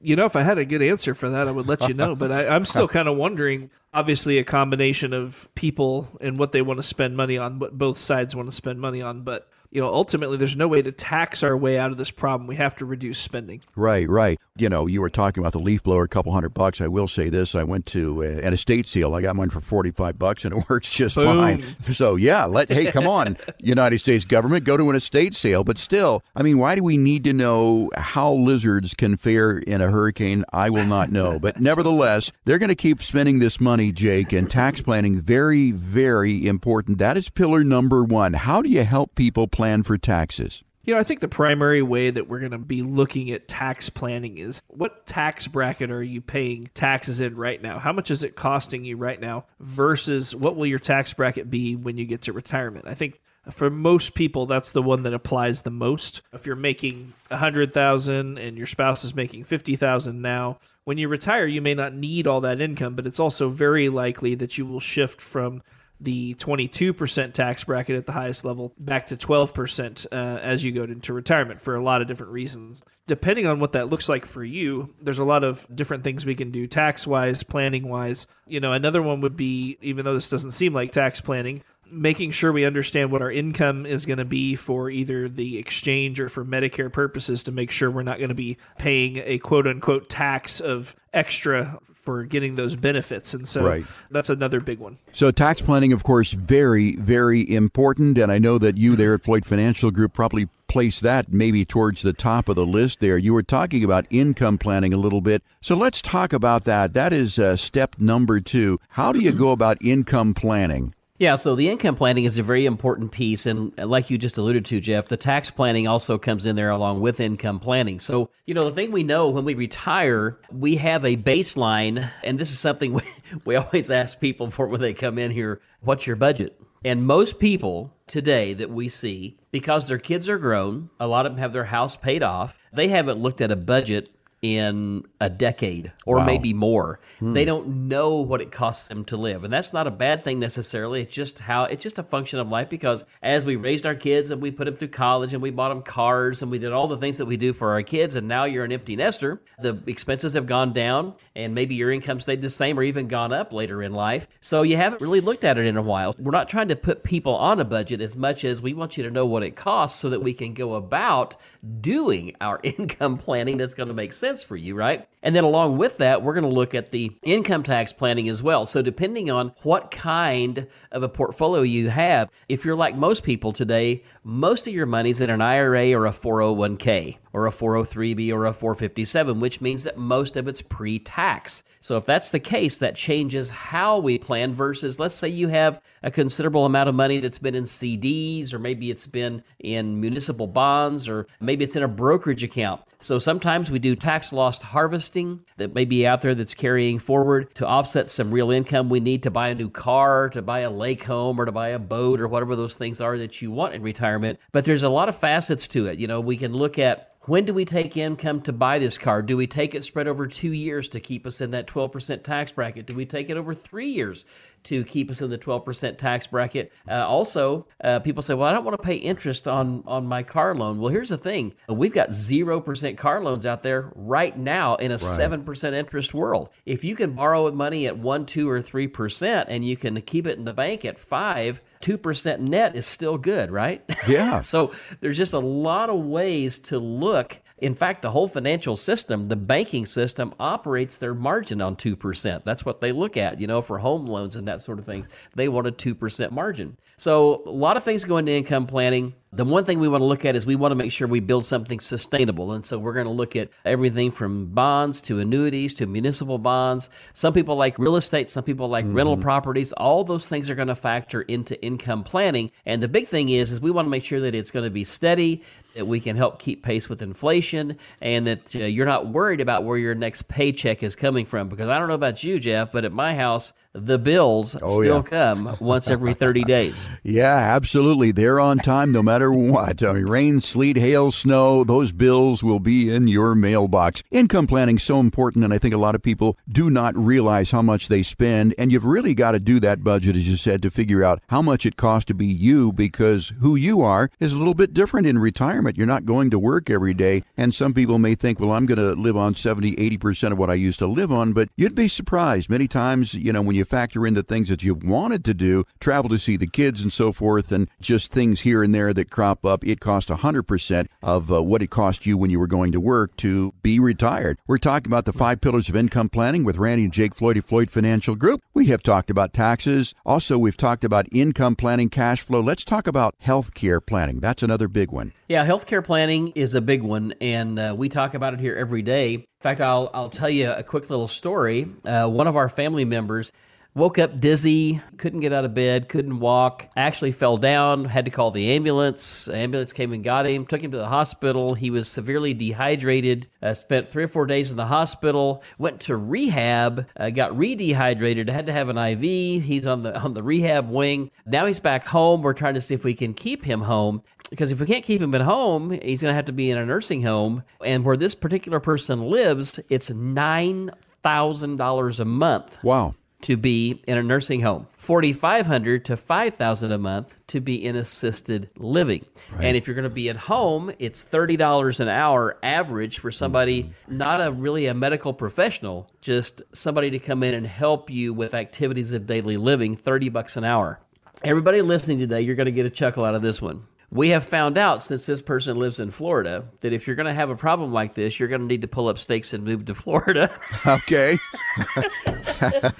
[0.00, 2.14] You know, if I had a good answer for that, I would let you know.
[2.14, 3.70] But I, I'm still kind of wondering.
[3.94, 7.98] Obviously, a combination of people and what they want to spend money on, what both
[7.98, 9.22] sides want to spend money on.
[9.22, 12.46] But you know, ultimately, there's no way to tax our way out of this problem.
[12.46, 13.62] We have to reduce spending.
[13.76, 14.38] Right, right.
[14.56, 16.80] You know, you were talking about the leaf blower, a couple hundred bucks.
[16.80, 19.12] I will say this: I went to uh, an estate sale.
[19.12, 21.40] I got mine for forty-five bucks, and it works just Boom.
[21.40, 21.64] fine.
[21.92, 25.64] So yeah, let hey, come on, United States government, go to an estate sale.
[25.64, 29.80] But still, I mean, why do we need to know how lizards can fare in
[29.80, 30.44] a hurricane?
[30.52, 31.40] I will not know.
[31.40, 36.46] But nevertheless, they're going to keep spending this money, Jake, and tax planning very, very
[36.46, 36.98] important.
[36.98, 38.34] That is pillar number one.
[38.34, 40.62] How do you help people plan for taxes?
[40.84, 43.88] You know, I think the primary way that we're going to be looking at tax
[43.88, 47.78] planning is what tax bracket are you paying taxes in right now?
[47.78, 51.74] How much is it costing you right now versus what will your tax bracket be
[51.74, 52.86] when you get to retirement?
[52.86, 53.20] I think
[53.50, 56.20] for most people that's the one that applies the most.
[56.34, 61.62] If you're making 100,000 and your spouse is making 50,000 now, when you retire you
[61.62, 65.22] may not need all that income, but it's also very likely that you will shift
[65.22, 65.62] from
[66.00, 70.84] the 22% tax bracket at the highest level back to 12% uh, as you go
[70.84, 72.82] into retirement for a lot of different reasons.
[73.06, 76.34] Depending on what that looks like for you, there's a lot of different things we
[76.34, 78.26] can do tax wise, planning wise.
[78.46, 82.30] You know, another one would be, even though this doesn't seem like tax planning, making
[82.30, 86.28] sure we understand what our income is going to be for either the exchange or
[86.28, 90.08] for Medicare purposes to make sure we're not going to be paying a quote unquote
[90.08, 93.34] tax of extra for getting those benefits.
[93.34, 93.84] And so Right.
[94.10, 94.98] that's another big one.
[95.12, 98.18] So tax planning, of course, very, very important.
[98.18, 102.02] And I know that you there at Floyd Financial Group probably place that maybe towards
[102.02, 103.16] the top of the list there.
[103.16, 105.42] You were talking about income planning a little bit.
[105.60, 106.94] So let's talk about that.
[106.94, 108.80] That is uh, step number two.
[108.90, 110.92] How do you go about income planning?
[111.18, 113.46] Yeah, so the income planning is a very important piece.
[113.46, 117.02] And like you just alluded to, Jeff, the tax planning also comes in there along
[117.02, 118.00] with income planning.
[118.00, 122.10] So, you know, the thing we know when we retire, we have a baseline.
[122.24, 123.02] And this is something we,
[123.44, 126.60] we always ask people for when they come in here what's your budget?
[126.84, 131.32] And most people today that we see, because their kids are grown, a lot of
[131.32, 134.10] them have their house paid off, they haven't looked at a budget
[134.42, 137.00] in a decade or maybe more.
[137.18, 137.46] They hmm.
[137.46, 139.42] don't know what it costs them to live.
[139.42, 141.00] And that's not a bad thing necessarily.
[141.00, 144.30] It's just how it's just a function of life because as we raised our kids
[144.30, 146.88] and we put them through college and we bought them cars and we did all
[146.88, 149.82] the things that we do for our kids and now you're an empty nester, the
[149.86, 153.50] expenses have gone down and maybe your income stayed the same or even gone up
[153.50, 154.28] later in life.
[154.42, 156.14] So you haven't really looked at it in a while.
[156.18, 159.04] We're not trying to put people on a budget as much as we want you
[159.04, 161.36] to know what it costs so that we can go about
[161.80, 165.08] doing our income planning that's going to make sense for you, right?
[165.22, 168.42] And then along with that, we're going to look at the income tax planning as
[168.42, 168.66] well.
[168.66, 173.52] So depending on what kind of a portfolio you have, if you're like most people
[173.52, 178.46] today, most of your money's in an IRA or a 401k or a 403b or
[178.46, 181.64] a 457, which means that most of it's pre-tax.
[181.80, 185.82] So if that's the case, that changes how we plan versus let's say you have
[186.04, 190.46] a considerable amount of money that's been in CDs or maybe it's been in municipal
[190.46, 192.80] bonds or maybe it's in a brokerage account.
[193.00, 197.54] So sometimes we do tax loss harvesting that may be out there that's carrying forward
[197.56, 200.70] to offset some real income we need to buy a new car, to buy a
[200.70, 203.74] lake home, or to buy a boat, or whatever those things are that you want
[203.74, 204.38] in retirement.
[204.52, 205.98] But there's a lot of facets to it.
[205.98, 209.22] You know, we can look at when do we take income to buy this car?
[209.22, 212.52] Do we take it spread over two years to keep us in that 12% tax
[212.52, 212.86] bracket?
[212.86, 214.24] Do we take it over three years
[214.64, 216.72] to keep us in the 12% tax bracket?
[216.88, 220.22] Uh, also, uh, people say, well, I don't want to pay interest on, on my
[220.22, 220.78] car loan.
[220.78, 224.96] Well, here's the thing we've got 0% car loans out there right now in a
[224.96, 226.50] 7% interest world.
[226.66, 230.38] If you can borrow money at 1, 2, or 3% and you can keep it
[230.38, 233.82] in the bank at 5 2% net is still good, right?
[234.08, 234.40] Yeah.
[234.40, 237.40] so there's just a lot of ways to look.
[237.58, 242.44] In fact, the whole financial system, the banking system, operates their margin on 2%.
[242.44, 245.06] That's what they look at, you know, for home loans and that sort of thing.
[245.34, 246.76] They want a 2% margin.
[246.96, 249.14] So a lot of things go into income planning.
[249.34, 251.18] The one thing we want to look at is we want to make sure we
[251.18, 252.52] build something sustainable.
[252.52, 256.88] And so we're going to look at everything from bonds to annuities to municipal bonds.
[257.14, 259.72] Some people like real estate, some people like rental properties.
[259.72, 262.52] All those things are going to factor into income planning.
[262.64, 264.70] And the big thing is is we want to make sure that it's going to
[264.70, 265.42] be steady,
[265.74, 269.64] that we can help keep pace with inflation, and that uh, you're not worried about
[269.64, 271.48] where your next paycheck is coming from.
[271.48, 274.96] Because I don't know about you, Jeff, but at my house, the bills Oh, still
[274.96, 275.02] yeah.
[275.02, 276.88] come once every 30 days.
[277.02, 278.12] Yeah, absolutely.
[278.12, 279.82] They're on time no matter what.
[279.82, 284.02] I mean, rain, sleet, hail, snow, those bills will be in your mailbox.
[284.12, 287.62] Income planning so important, and I think a lot of people do not realize how
[287.62, 288.54] much they spend.
[288.58, 291.42] And you've really got to do that budget, as you said, to figure out how
[291.42, 295.06] much it costs to be you because who you are is a little bit different
[295.08, 295.76] in retirement.
[295.76, 297.24] You're not going to work every day.
[297.36, 300.50] And some people may think, well, I'm going to live on 70, 80% of what
[300.50, 301.32] I used to live on.
[301.32, 302.48] But you'd be surprised.
[302.48, 305.64] Many times, you know, when you factor in the things that you've wanted to do,
[305.80, 309.10] travel to see the kids and so forth, and just things here and there that
[309.10, 312.72] crop up, it costs 100% of uh, what it cost you when you were going
[312.72, 314.38] to work to be retired.
[314.46, 317.44] We're talking about the five pillars of income planning with Randy and Jake Floyd of
[317.44, 318.40] Floyd Financial Group.
[318.52, 319.94] We have talked about taxes.
[320.04, 322.40] Also, we've talked about income planning, cash flow.
[322.40, 324.20] Let's talk about health care planning.
[324.20, 325.12] That's another big one.
[325.28, 328.82] Yeah, healthcare planning is a big one, and uh, we talk about it here every
[328.82, 329.14] day.
[329.14, 331.68] In fact, I'll I'll tell you a quick little story.
[331.84, 333.32] Uh, one of our family members
[333.74, 338.10] woke up dizzy, couldn't get out of bed, couldn't walk, actually fell down, had to
[338.10, 339.28] call the ambulance.
[339.28, 341.54] Ambulance came and got him, took him to the hospital.
[341.54, 345.96] He was severely dehydrated, uh, spent three or four days in the hospital, went to
[345.96, 349.42] rehab, uh, got re-dehydrated, had to have an IV.
[349.42, 351.10] He's on the on the rehab wing.
[351.26, 352.22] Now he's back home.
[352.22, 355.02] We're trying to see if we can keep him home because if we can't keep
[355.02, 357.42] him at home, he's going to have to be in a nursing home.
[357.64, 360.70] And where this particular person lives, it's nine
[361.02, 362.94] thousand dollars a month Wow.
[363.24, 364.66] To be in a nursing home.
[364.76, 369.04] 4500 to 5000 a month to be in assisted living.
[369.40, 373.64] And if you're going to be at home, it's $30 an hour average for somebody
[373.64, 373.96] mm-hmm.
[373.96, 378.34] not a really a medical professional, just somebody to come in and help you with
[378.34, 380.78] activities of daily living, 30 bucks an hour.
[381.22, 383.66] Everybody listening today, you're going to get a chuckle out of this one.
[383.94, 387.14] We have found out since this person lives in Florida that if you're going to
[387.14, 389.64] have a problem like this, you're going to need to pull up stakes and move
[389.66, 390.30] to Florida.
[390.66, 391.16] Okay.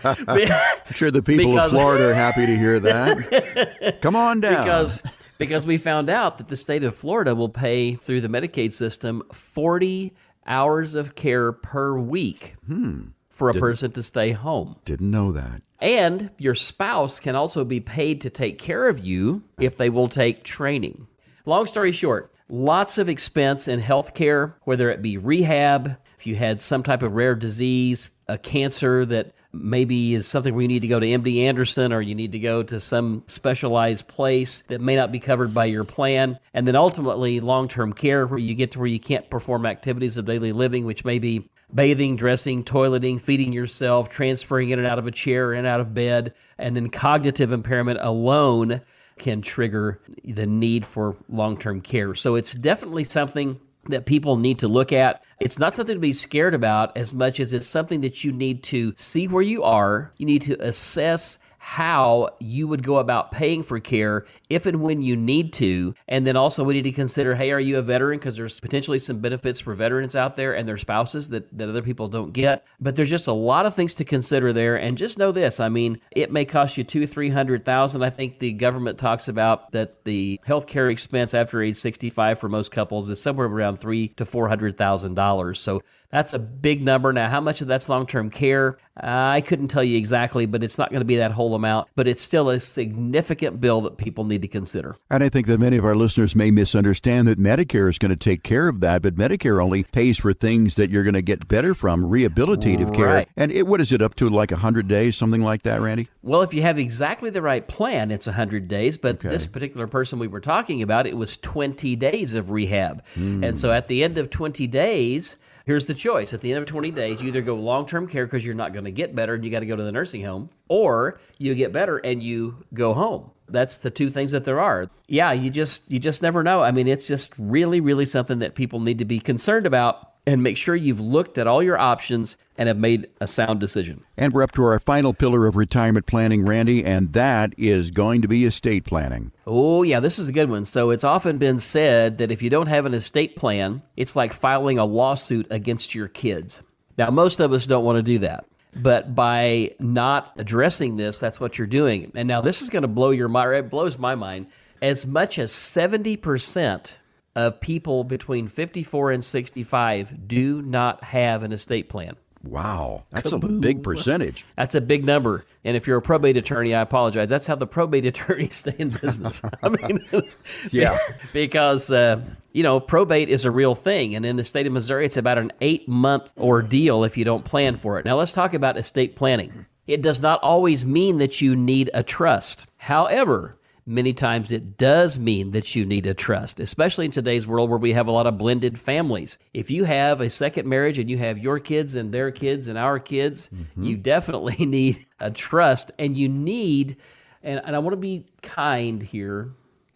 [0.04, 3.98] I'm sure the people Because- of Florida are happy to hear that.
[4.02, 4.64] Come on down.
[4.64, 5.00] because
[5.38, 9.22] because we found out that the state of Florida will pay through the Medicaid system
[9.32, 10.14] 40
[10.46, 13.04] hours of care per week hmm.
[13.34, 14.76] For a person to stay home.
[14.84, 15.62] Didn't know that.
[15.80, 20.08] And your spouse can also be paid to take care of you if they will
[20.08, 21.06] take training.
[21.44, 26.60] Long story short, lots of expense in healthcare, whether it be rehab, if you had
[26.60, 30.88] some type of rare disease, a cancer that maybe is something where you need to
[30.88, 34.96] go to MD Anderson or you need to go to some specialized place that may
[34.96, 36.38] not be covered by your plan.
[36.54, 40.16] And then ultimately, long term care, where you get to where you can't perform activities
[40.16, 44.98] of daily living, which may be bathing, dressing, toileting, feeding yourself, transferring in and out
[44.98, 48.80] of a chair, in and out of bed, and then cognitive impairment alone
[49.18, 52.14] can trigger the need for long term care.
[52.14, 55.22] So it's definitely something that people need to look at.
[55.40, 58.62] It's not something to be scared about as much as it's something that you need
[58.64, 60.12] to see where you are.
[60.16, 65.00] You need to assess how you would go about paying for care if and when
[65.00, 65.94] you need to.
[66.08, 68.18] And then also, we need to consider hey, are you a veteran?
[68.18, 71.80] Because there's potentially some benefits for veterans out there and their spouses that, that other
[71.80, 72.66] people don't get.
[72.80, 74.76] But there's just a lot of things to consider there.
[74.76, 78.02] And just know this I mean, it may cost you two, three hundred thousand.
[78.02, 82.72] I think the government talks about that the healthcare expense after age 65 for most
[82.72, 85.60] couples is somewhere around three to four hundred thousand dollars.
[85.60, 85.82] So
[86.14, 87.12] that's a big number.
[87.12, 88.78] Now, how much of that's long term care?
[88.96, 91.88] I couldn't tell you exactly, but it's not going to be that whole amount.
[91.96, 94.94] But it's still a significant bill that people need to consider.
[95.10, 98.16] And I think that many of our listeners may misunderstand that Medicare is going to
[98.16, 101.48] take care of that, but Medicare only pays for things that you're going to get
[101.48, 103.26] better from, rehabilitative care.
[103.36, 106.08] And it, what is it up to, like 100 days, something like that, Randy?
[106.22, 108.96] Well, if you have exactly the right plan, it's 100 days.
[108.96, 113.02] But this particular person we were talking about, it was 20 days of rehab.
[113.14, 113.42] Hmm.
[113.42, 116.32] And so at the end of 20 days, here's the choice.
[116.32, 118.72] At the end of 20 days, you either go long term care because you're not
[118.72, 121.54] going to get better and you got to go to the nursing home, or you
[121.54, 123.30] get better and you go home.
[123.48, 124.88] That's the two things that there are.
[125.06, 126.62] Yeah, you just you just never know.
[126.62, 130.42] I mean, it's just really really something that people need to be concerned about and
[130.42, 134.02] make sure you've looked at all your options and have made a sound decision.
[134.16, 138.22] And we're up to our final pillar of retirement planning, Randy, and that is going
[138.22, 139.32] to be estate planning.
[139.46, 140.64] Oh, yeah, this is a good one.
[140.64, 144.32] So it's often been said that if you don't have an estate plan, it's like
[144.32, 146.62] filing a lawsuit against your kids.
[146.96, 148.46] Now, most of us don't want to do that.
[148.76, 152.10] But by not addressing this, that's what you're doing.
[152.14, 153.54] And now this is going to blow your mind.
[153.54, 154.46] It blows my mind.
[154.82, 156.96] As much as 70%
[157.36, 162.16] of people between 54 and 65 do not have an estate plan.
[162.44, 164.44] Wow, that's a big percentage.
[164.56, 165.46] That's a big number.
[165.64, 167.30] And if you're a probate attorney, I apologize.
[167.30, 169.40] That's how the probate attorneys stay in business.
[169.62, 169.98] I mean,
[170.70, 170.98] Yeah.
[171.32, 172.20] because uh,
[172.52, 175.38] you know probate is a real thing, and in the state of Missouri, it's about
[175.38, 178.04] an eight month ordeal if you don't plan for it.
[178.04, 179.66] Now let's talk about estate planning.
[179.86, 182.66] It does not always mean that you need a trust.
[182.76, 183.56] However,
[183.86, 187.78] many times it does mean that you need a trust, especially in today's world where
[187.78, 189.38] we have a lot of blended families.
[189.52, 192.78] If you have a second marriage and you have your kids and their kids and
[192.78, 193.84] our kids, mm-hmm.
[193.84, 196.96] you definitely need a trust and you need,
[197.42, 199.52] and, and I want to be kind here,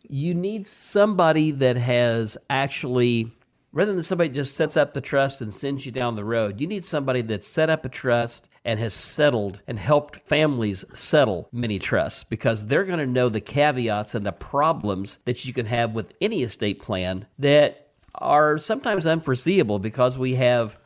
[0.08, 3.32] you need somebody that has actually
[3.72, 6.66] rather than somebody just sets up the trust and sends you down the road you
[6.66, 11.78] need somebody that's set up a trust and has settled and helped families settle many
[11.78, 15.94] trusts because they're going to know the caveats and the problems that you can have
[15.94, 20.78] with any estate plan that are sometimes unforeseeable because we have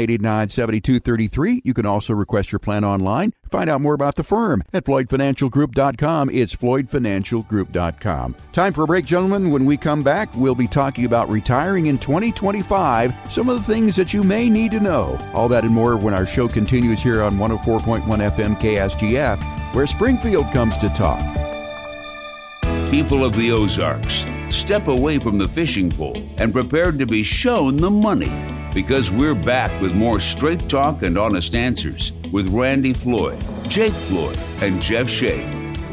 [0.07, 1.61] 417-889-7233.
[1.63, 3.33] You can also request your plan online.
[3.49, 6.29] Find out more about the firm at floydfinancialgroup.com.
[6.29, 8.35] It's floydfinancialgroup.com.
[8.51, 9.51] Time for a break, gentlemen.
[9.51, 13.95] When we come back, we'll be talking about retiring in 2025, some of the things
[13.95, 15.17] that you may need to know.
[15.33, 20.51] All that and more when our show continues here on 104.1 FM KSGF, where Springfield
[20.51, 21.19] comes to talk.
[22.89, 27.77] People of the Ozarks, step away from the fishing pole and prepare to be shown
[27.77, 28.29] the money
[28.73, 34.37] because we're back with more straight talk and honest answers with Randy Floyd, Jake Floyd,
[34.61, 35.45] and Jeff Shea.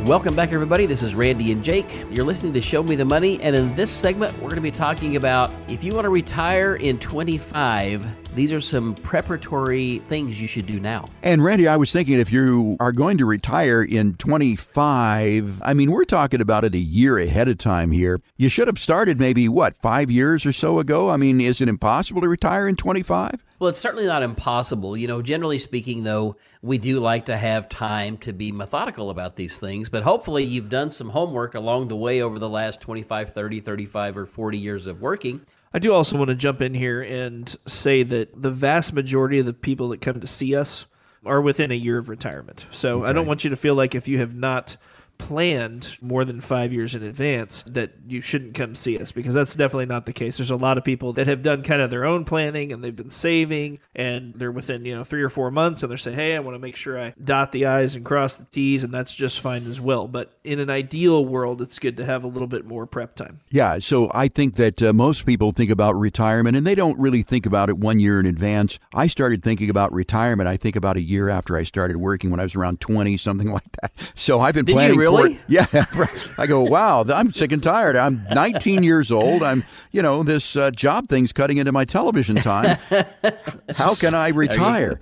[0.04, 0.86] Welcome back, everybody.
[0.86, 1.90] This is Randy and Jake.
[2.10, 4.70] You're listening to Show Me the Money, and in this segment, we're going to be
[4.70, 10.47] talking about if you want to retire in 25, these are some preparatory things you
[10.47, 11.09] should do now.
[11.24, 15.91] And Randy, I was thinking if you are going to retire in 25, I mean,
[15.91, 18.20] we're talking about it a year ahead of time here.
[18.36, 21.11] You should have started maybe, what, five years or so ago?
[21.11, 23.45] I mean, is it impossible to retire in 25?
[23.59, 24.97] Well, it's certainly not impossible.
[24.97, 29.34] You know, generally speaking, though, we do like to have time to be methodical about
[29.34, 33.32] these things, but hopefully you've done some homework along the way over the last 25,
[33.32, 35.41] 30, 35, or 40 years of working.
[35.72, 39.46] I do also want to jump in here and say that the vast majority of
[39.46, 40.86] the people that come to see us
[41.26, 42.66] are within a year of retirement.
[42.70, 43.10] So okay.
[43.10, 44.76] I don't want you to feel like if you have not
[45.18, 49.54] planned more than five years in advance that you shouldn't come see us because that's
[49.54, 50.38] definitely not the case.
[50.38, 52.94] There's a lot of people that have done kind of their own planning and they've
[52.94, 56.36] been saving and they're within, you know, three or four months and they're saying, hey,
[56.36, 59.14] I want to make sure I dot the I's and cross the T's and that's
[59.14, 60.08] just fine as well.
[60.08, 63.40] But in an ideal world, it's good to have a little bit more prep time.
[63.50, 63.78] Yeah.
[63.80, 67.44] So I think that uh, most people think about retirement and they don't really think
[67.44, 68.78] about it one year in advance.
[68.94, 72.40] I started thinking about retirement, I think about a year after I started working when
[72.40, 73.92] I was around 20, something like that.
[74.14, 75.40] So I've been Did planning really?
[75.48, 75.66] Yeah.
[76.38, 77.96] I go, wow, I'm sick and tired.
[77.96, 79.42] I'm 19 years old.
[79.42, 82.76] I'm, you know, this uh, job thing's cutting into my television time.
[83.76, 85.00] How can I retire?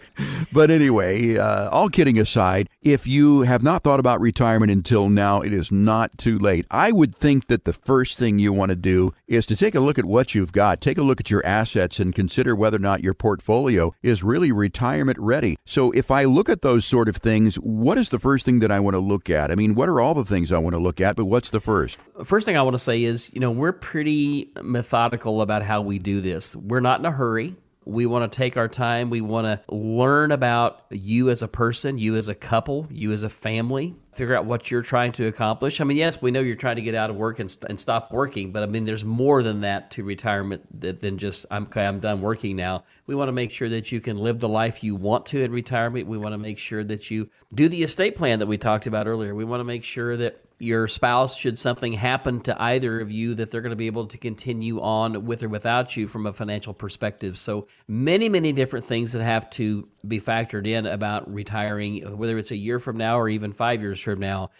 [0.53, 5.41] But anyway, uh, all kidding aside, if you have not thought about retirement until now,
[5.41, 6.67] it is not too late.
[6.71, 9.81] I would think that the first thing you want to do is to take a
[9.81, 12.81] look at what you've got, take a look at your assets, and consider whether or
[12.81, 15.57] not your portfolio is really retirement ready.
[15.65, 18.71] So if I look at those sort of things, what is the first thing that
[18.71, 19.51] I want to look at?
[19.51, 21.61] I mean, what are all the things I want to look at, but what's the
[21.61, 21.99] first?
[22.25, 25.99] First thing I want to say is, you know, we're pretty methodical about how we
[25.99, 26.57] do this.
[26.57, 27.55] We're not in a hurry.
[27.87, 29.11] We want to take our time.
[29.11, 33.23] We want to learn about you as a person, you as a couple, you as
[33.23, 35.81] a family, figure out what you're trying to accomplish.
[35.81, 38.11] I mean, yes, we know you're trying to get out of work and, and stop
[38.11, 42.01] working, but I mean, there's more than that to retirement than just, I'm, okay, I'm
[42.01, 42.83] done working now.
[43.07, 45.53] We want to make sure that you can live the life you want to in
[45.53, 46.09] retirement.
[46.09, 49.07] We want to make sure that you do the estate plan that we talked about
[49.07, 49.35] earlier.
[49.35, 53.35] We want to make sure that your spouse, should something happen to either of you,
[53.35, 56.33] that they're going to be able to continue on with or without you from a
[56.33, 57.39] financial perspective.
[57.39, 62.53] So, many, many different things that have to be factored in about retiring, whether it's
[62.53, 64.51] a year from now or even five years from now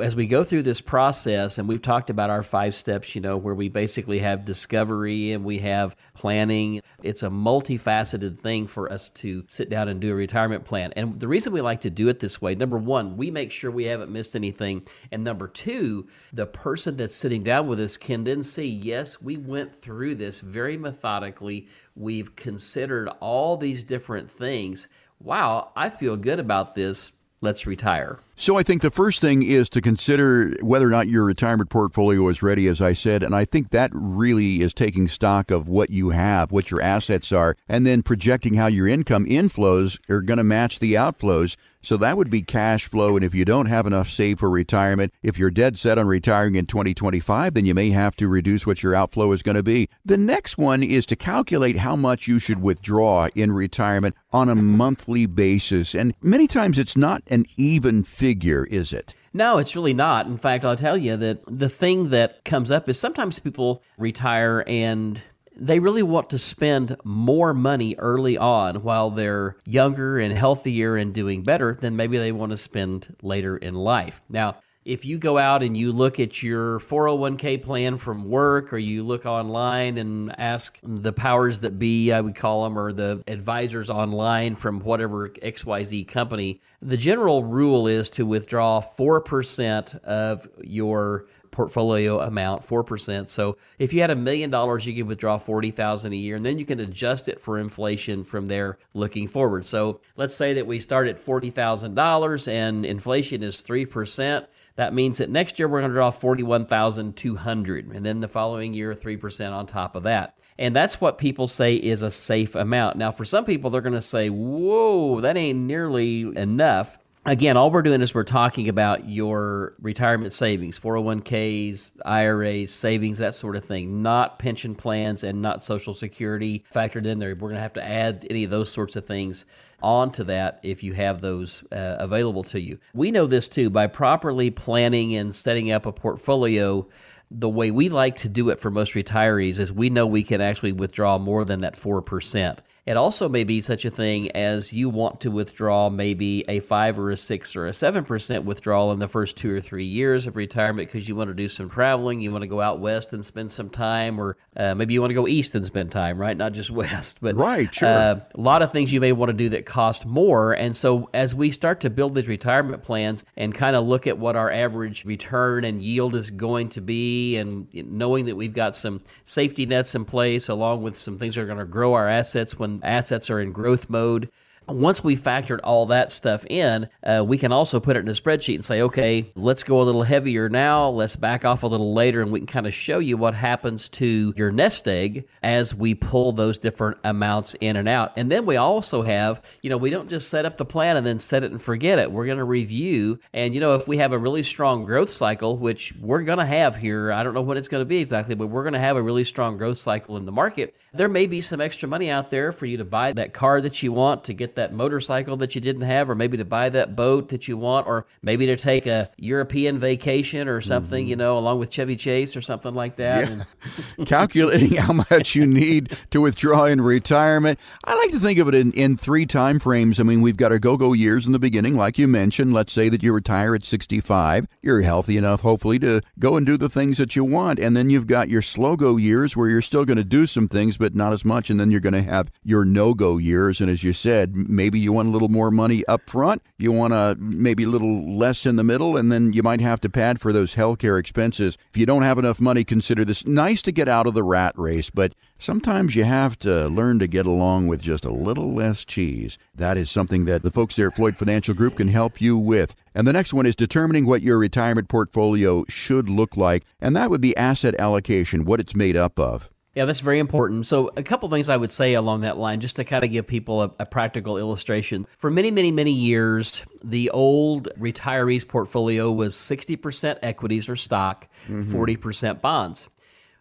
[0.00, 3.36] as we go through this process, and we've talked about our five steps, you know,
[3.36, 9.10] where we basically have discovery and we have planning, it's a multifaceted thing for us
[9.10, 10.92] to sit down and do a retirement plan.
[10.96, 13.70] And the reason we like to do it this way, number one, we make sure
[13.70, 14.86] we haven't missed anything.
[15.12, 19.36] And number two, the person that's sitting down with us can then see, yes, we
[19.36, 21.68] went through this very methodically.
[21.94, 24.88] We've considered all these different things.
[25.20, 27.12] Wow, I feel good about this
[27.44, 28.18] let's retire.
[28.36, 32.26] So I think the first thing is to consider whether or not your retirement portfolio
[32.28, 33.22] is ready, as I said.
[33.22, 37.30] And I think that really is taking stock of what you have, what your assets
[37.30, 41.56] are, and then projecting how your income inflows are going to match the outflows.
[41.84, 43.14] So that would be cash flow.
[43.14, 46.54] And if you don't have enough saved for retirement, if you're dead set on retiring
[46.54, 49.90] in 2025, then you may have to reduce what your outflow is going to be.
[50.02, 54.54] The next one is to calculate how much you should withdraw in retirement on a
[54.54, 55.94] monthly basis.
[55.94, 59.14] And many times it's not an even is it?
[59.32, 60.26] No, it's really not.
[60.26, 64.64] In fact, I'll tell you that the thing that comes up is sometimes people retire
[64.66, 65.20] and
[65.56, 71.14] they really want to spend more money early on while they're younger and healthier and
[71.14, 74.20] doing better than maybe they want to spend later in life.
[74.28, 78.78] Now, if you go out and you look at your 401k plan from work or
[78.78, 83.22] you look online and ask the powers that be, I would call them, or the
[83.26, 91.26] advisors online from whatever XYZ company, the general rule is to withdraw 4% of your
[91.54, 93.28] portfolio amount, 4%.
[93.30, 96.58] So if you had a million dollars, you could withdraw 40,000 a year and then
[96.58, 99.64] you can adjust it for inflation from there looking forward.
[99.64, 104.46] So let's say that we start at $40,000 and inflation is 3%.
[104.76, 108.94] That means that next year we're going to draw 41,200 and then the following year
[108.94, 110.36] 3% on top of that.
[110.58, 112.96] And that's what people say is a safe amount.
[112.96, 117.70] Now, for some people, they're going to say, whoa, that ain't nearly enough again, all
[117.70, 123.64] we're doing is we're talking about your retirement savings, 401ks, IRAs, savings, that sort of
[123.64, 127.30] thing, not pension plans and not Social Security factored in there.
[127.30, 129.46] We're going to have to add any of those sorts of things
[129.84, 132.78] onto that if you have those uh, available to you.
[132.94, 136.88] We know this too by properly planning and setting up a portfolio.
[137.36, 140.40] The way we like to do it for most retirees is we know we can
[140.40, 142.58] actually withdraw more than that 4%.
[142.86, 147.00] It also may be such a thing as you want to withdraw maybe a five
[147.00, 150.26] or a six or a seven percent withdrawal in the first two or three years
[150.26, 153.14] of retirement because you want to do some traveling, you want to go out west
[153.14, 156.18] and spend some time, or uh, maybe you want to go east and spend time,
[156.18, 156.36] right?
[156.36, 157.88] Not just west, but right, sure.
[157.88, 160.52] Uh, a lot of things you may want to do that cost more.
[160.52, 164.18] And so as we start to build these retirement plans and kind of look at
[164.18, 168.76] what our average return and yield is going to be, and knowing that we've got
[168.76, 172.08] some safety nets in place along with some things that are going to grow our
[172.08, 174.28] assets when assets are in growth mode
[174.68, 178.12] once we factored all that stuff in, uh, we can also put it in a
[178.12, 181.92] spreadsheet and say, okay, let's go a little heavier now, let's back off a little
[181.92, 185.74] later, and we can kind of show you what happens to your nest egg as
[185.74, 188.12] we pull those different amounts in and out.
[188.16, 191.06] And then we also have, you know, we don't just set up the plan and
[191.06, 192.10] then set it and forget it.
[192.10, 193.18] We're going to review.
[193.32, 196.46] And, you know, if we have a really strong growth cycle, which we're going to
[196.46, 198.78] have here, I don't know what it's going to be exactly, but we're going to
[198.78, 202.10] have a really strong growth cycle in the market, there may be some extra money
[202.10, 205.36] out there for you to buy that car that you want to get that motorcycle
[205.38, 208.46] that you didn't have, or maybe to buy that boat that you want, or maybe
[208.46, 211.10] to take a European vacation or something, mm-hmm.
[211.10, 213.28] you know, along with Chevy Chase or something like that.
[213.28, 214.04] Yeah.
[214.06, 217.58] Calculating how much you need to withdraw in retirement.
[217.84, 220.00] I like to think of it in, in three time frames.
[220.00, 222.52] I mean, we've got our go go years in the beginning, like you mentioned.
[222.52, 224.46] Let's say that you retire at 65.
[224.62, 227.58] You're healthy enough, hopefully, to go and do the things that you want.
[227.58, 230.48] And then you've got your slow go years where you're still going to do some
[230.48, 231.50] things, but not as much.
[231.50, 233.60] And then you're going to have your no go years.
[233.60, 236.92] And as you said, maybe you want a little more money up front, you want
[236.92, 240.20] a maybe a little less in the middle, and then you might have to pad
[240.20, 241.56] for those healthcare expenses.
[241.70, 244.54] If you don't have enough money, consider this nice to get out of the rat
[244.56, 248.84] race, but Sometimes you have to learn to get along with just a little less
[248.84, 249.36] cheese.
[249.54, 252.74] That is something that the folks there at Floyd Financial Group can help you with.
[252.94, 257.10] And the next one is determining what your retirement portfolio should look like, and that
[257.10, 259.50] would be asset allocation, what it's made up of.
[259.74, 260.68] Yeah, that's very important.
[260.68, 263.26] So, a couple things I would say along that line, just to kind of give
[263.26, 265.04] people a, a, practical illustration.
[265.18, 271.74] For many, many, many years, the old retirees portfolio was 60% equities or stock, mm-hmm.
[271.74, 272.88] 40% bonds.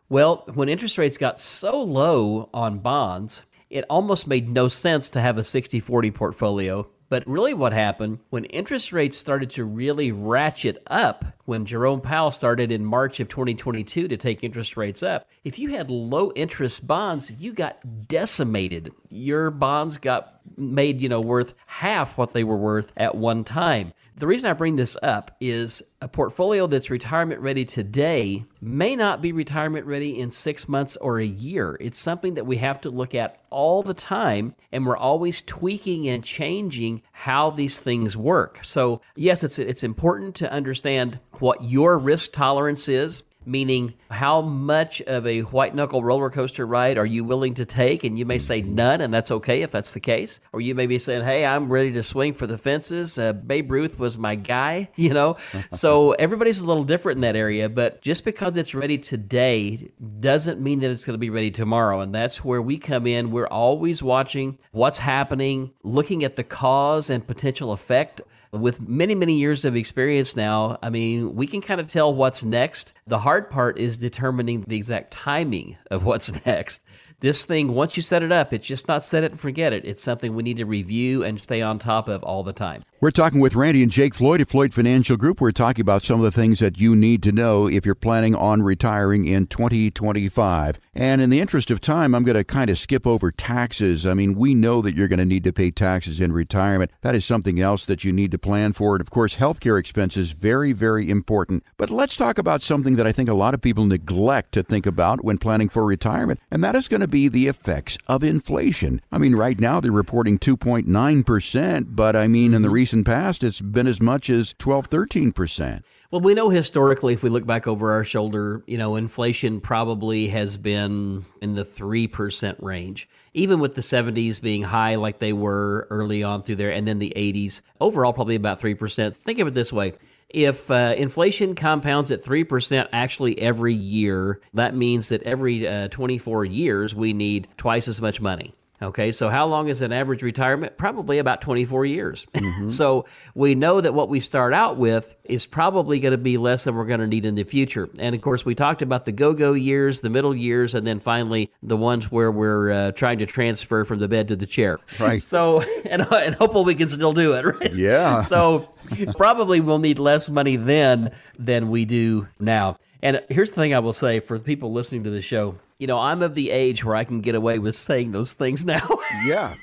[0.10, 5.22] Well, when interest rates got so low on bonds, it almost made no sense to
[5.22, 10.12] have a 60 40 portfolio but really, what happened when interest rates started to really
[10.12, 15.30] ratchet up, when Jerome Powell started in March of 2022 to take interest rates up,
[15.44, 18.92] if you had low interest bonds, you got decimated.
[19.10, 23.94] Your bonds got made, you know, worth half what they were worth at one time.
[24.16, 29.24] The reason I bring this up is a portfolio that's retirement ready today may not
[29.24, 31.78] be retirement ready in six months or a year.
[31.82, 36.10] It's something that we have to look at all the time, and we're always tweaking
[36.10, 38.60] and changing how these things work.
[38.62, 45.02] So, yes, it's, it's important to understand what your risk tolerance is meaning how much
[45.02, 48.04] of a white knuckle roller coaster ride are you willing to take?
[48.04, 50.40] And you may say none, and that's okay if that's the case.
[50.52, 53.18] Or you may be saying, hey, I'm ready to swing for the fences.
[53.18, 55.38] Uh, Babe Ruth was my guy, you know?
[55.72, 60.62] so everybody's a little different in that area, but just because it's ready today doesn't
[60.62, 62.02] mean that it's going to be ready tomorrow.
[62.02, 63.32] And that's where we come in.
[63.32, 68.22] We're always watching what's happening, looking at the cause and potential effect
[68.54, 72.44] with many, many years of experience now, I mean, we can kind of tell what's
[72.44, 72.94] next.
[73.08, 76.84] The hard part is determining the exact timing of what's next
[77.24, 79.86] this thing, once you set it up, it's just not set it and forget it.
[79.86, 82.82] It's something we need to review and stay on top of all the time.
[83.04, 85.42] We're talking with Randy and Jake Floyd at Floyd Financial Group.
[85.42, 88.34] We're talking about some of the things that you need to know if you're planning
[88.34, 90.80] on retiring in 2025.
[90.96, 94.06] And in the interest of time, I'm going to kind of skip over taxes.
[94.06, 96.92] I mean, we know that you're going to need to pay taxes in retirement.
[97.02, 98.96] That is something else that you need to plan for.
[98.96, 101.66] And of course, healthcare expenses, very, very important.
[101.76, 104.86] But let's talk about something that I think a lot of people neglect to think
[104.86, 109.02] about when planning for retirement, and that is going to be the effects of inflation.
[109.12, 113.44] I mean, right now they're reporting 2.9%, but I mean, in the recent recent past,
[113.44, 115.82] it's been as much as 12, 13%.
[116.12, 120.28] Well, we know historically, if we look back over our shoulder, you know, inflation probably
[120.28, 125.88] has been in the 3% range, even with the 70s being high like they were
[125.90, 127.62] early on through there, and then the 80s.
[127.82, 129.12] Overall, probably about 3%.
[129.12, 129.94] Think of it this way
[130.30, 136.46] if uh, inflation compounds at 3% actually every year, that means that every uh, 24
[136.46, 138.54] years we need twice as much money.
[138.84, 140.78] Okay, so how long is an average retirement?
[140.78, 142.26] Probably about 24 years.
[142.34, 142.70] Mm-hmm.
[142.72, 146.66] so we know that what we start out with is probably going to be less
[146.66, 147.90] than we're going to need in the future.
[147.98, 151.00] And of course, we talked about the go go years, the middle years, and then
[151.00, 154.80] finally the ones where we're uh, trying to transfer from the bed to the chair.
[155.00, 155.22] Right.
[155.34, 157.74] So, and, and hopefully we can still do it, right?
[157.74, 158.22] Yeah.
[158.22, 158.70] so
[159.18, 162.78] probably we'll need less money then than we do now.
[163.02, 165.88] And here's the thing I will say for the people listening to the show you
[165.88, 168.88] know, I'm of the age where I can get away with saying those things now.
[169.26, 169.56] yeah.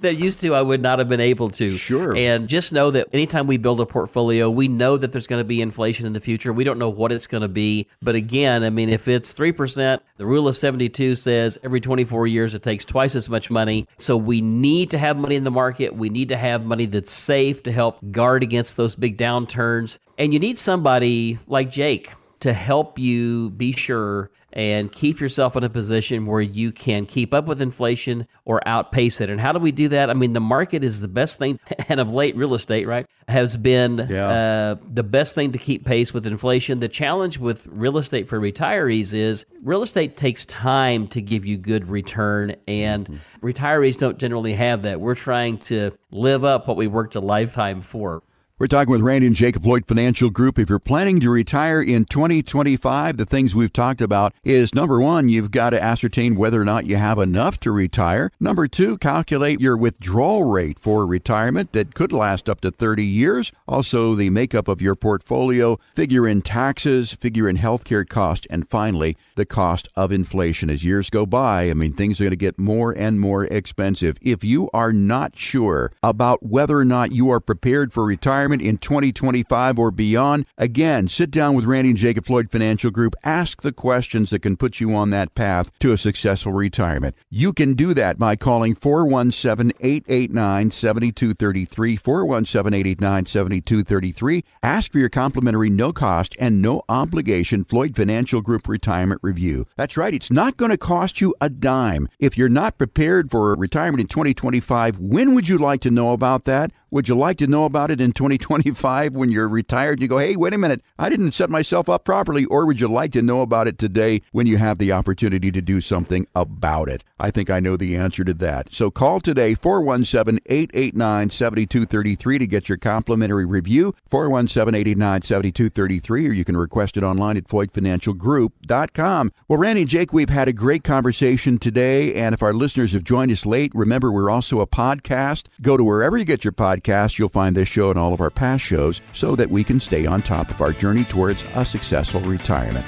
[0.00, 1.68] that used to I would not have been able to.
[1.68, 2.16] Sure.
[2.16, 5.44] And just know that anytime we build a portfolio, we know that there's going to
[5.44, 6.54] be inflation in the future.
[6.54, 7.86] We don't know what it's going to be.
[8.00, 12.54] But again, I mean, if it's 3%, the rule of 72 says every 24 years
[12.54, 13.86] it takes twice as much money.
[13.98, 15.94] So we need to have money in the market.
[15.94, 19.98] We need to have money that's safe to help guard against those big downturns.
[20.16, 25.64] And you need somebody like Jake to help you be sure and keep yourself in
[25.64, 29.30] a position where you can keep up with inflation or outpace it.
[29.30, 30.10] And how do we do that?
[30.10, 33.56] I mean, the market is the best thing, and of late, real estate, right, has
[33.56, 34.28] been yeah.
[34.28, 36.80] uh, the best thing to keep pace with inflation.
[36.80, 41.56] The challenge with real estate for retirees is real estate takes time to give you
[41.56, 43.46] good return, and mm-hmm.
[43.46, 45.00] retirees don't generally have that.
[45.00, 48.22] We're trying to live up what we worked a lifetime for.
[48.62, 50.56] We're talking with Randy and Jacob Floyd Financial Group.
[50.56, 55.28] If you're planning to retire in 2025, the things we've talked about is number one,
[55.28, 58.30] you've got to ascertain whether or not you have enough to retire.
[58.38, 63.50] Number two, calculate your withdrawal rate for retirement that could last up to 30 years.
[63.66, 69.16] Also, the makeup of your portfolio, figure in taxes, figure in healthcare cost, and finally,
[69.34, 70.70] the cost of inflation.
[70.70, 74.18] As years go by, I mean, things are going to get more and more expensive.
[74.22, 78.62] If you are not sure about whether or not you are prepared for retirement, retirement
[78.62, 80.46] in 2025 or beyond?
[80.58, 83.14] Again, sit down with Randy and Jacob Floyd Financial Group.
[83.24, 87.14] Ask the questions that can put you on that path to a successful retirement.
[87.30, 91.96] You can do that by calling 417 889 7233.
[91.96, 94.44] 417 889 7233.
[94.62, 99.66] Ask for your complimentary no cost and no obligation Floyd Financial Group Retirement Review.
[99.76, 102.08] That's right, it's not going to cost you a dime.
[102.18, 106.44] If you're not prepared for retirement in 2025, when would you like to know about
[106.44, 106.70] that?
[106.90, 109.92] Would you like to know about it in 2025 when you're retired?
[109.92, 112.44] and You go, hey, wait a minute, I didn't set myself up properly.
[112.44, 115.60] Or would you like to know about it today when you have the opportunity to
[115.60, 117.04] do something about it?
[117.18, 118.74] I think I know the answer to that.
[118.74, 126.32] So call today, 417 889 7233 to get your complimentary review, 417 889 7233, or
[126.32, 129.32] you can request it online at FloydFinancialGroup.com.
[129.48, 132.14] Well, Randy and Jake, we've had a great conversation today.
[132.14, 135.46] And if our listeners have joined us late, remember we're also a podcast.
[135.60, 138.30] Go to wherever you get your podcast, you'll find this show and all of our
[138.30, 142.20] past shows so that we can stay on top of our journey towards a successful
[142.22, 142.86] retirement.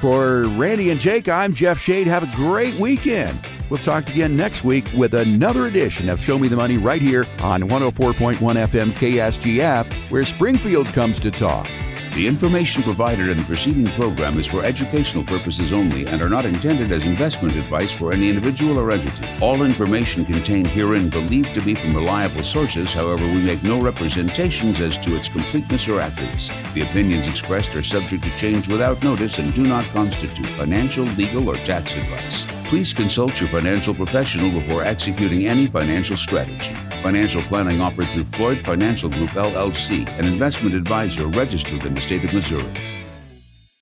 [0.00, 2.06] For Randy and Jake, I'm Jeff Shade.
[2.06, 3.38] Have a great weekend.
[3.70, 7.26] We'll talk again next week with another edition of Show Me the Money right here
[7.40, 11.66] on 104.1 FM KSGF, where Springfield comes to talk.
[12.14, 16.44] The information provided in the preceding program is for educational purposes only and are not
[16.44, 19.26] intended as investment advice for any individual or entity.
[19.42, 24.78] All information contained herein believed to be from reliable sources, however, we make no representations
[24.78, 26.54] as to its completeness or accuracy.
[26.72, 31.48] The opinions expressed are subject to change without notice and do not constitute financial, legal,
[31.48, 32.63] or tax advice.
[32.74, 36.74] Please consult your financial professional before executing any financial strategy.
[37.04, 42.24] Financial planning offered through Floyd Financial Group LLC, an investment advisor registered in the state
[42.24, 42.66] of Missouri.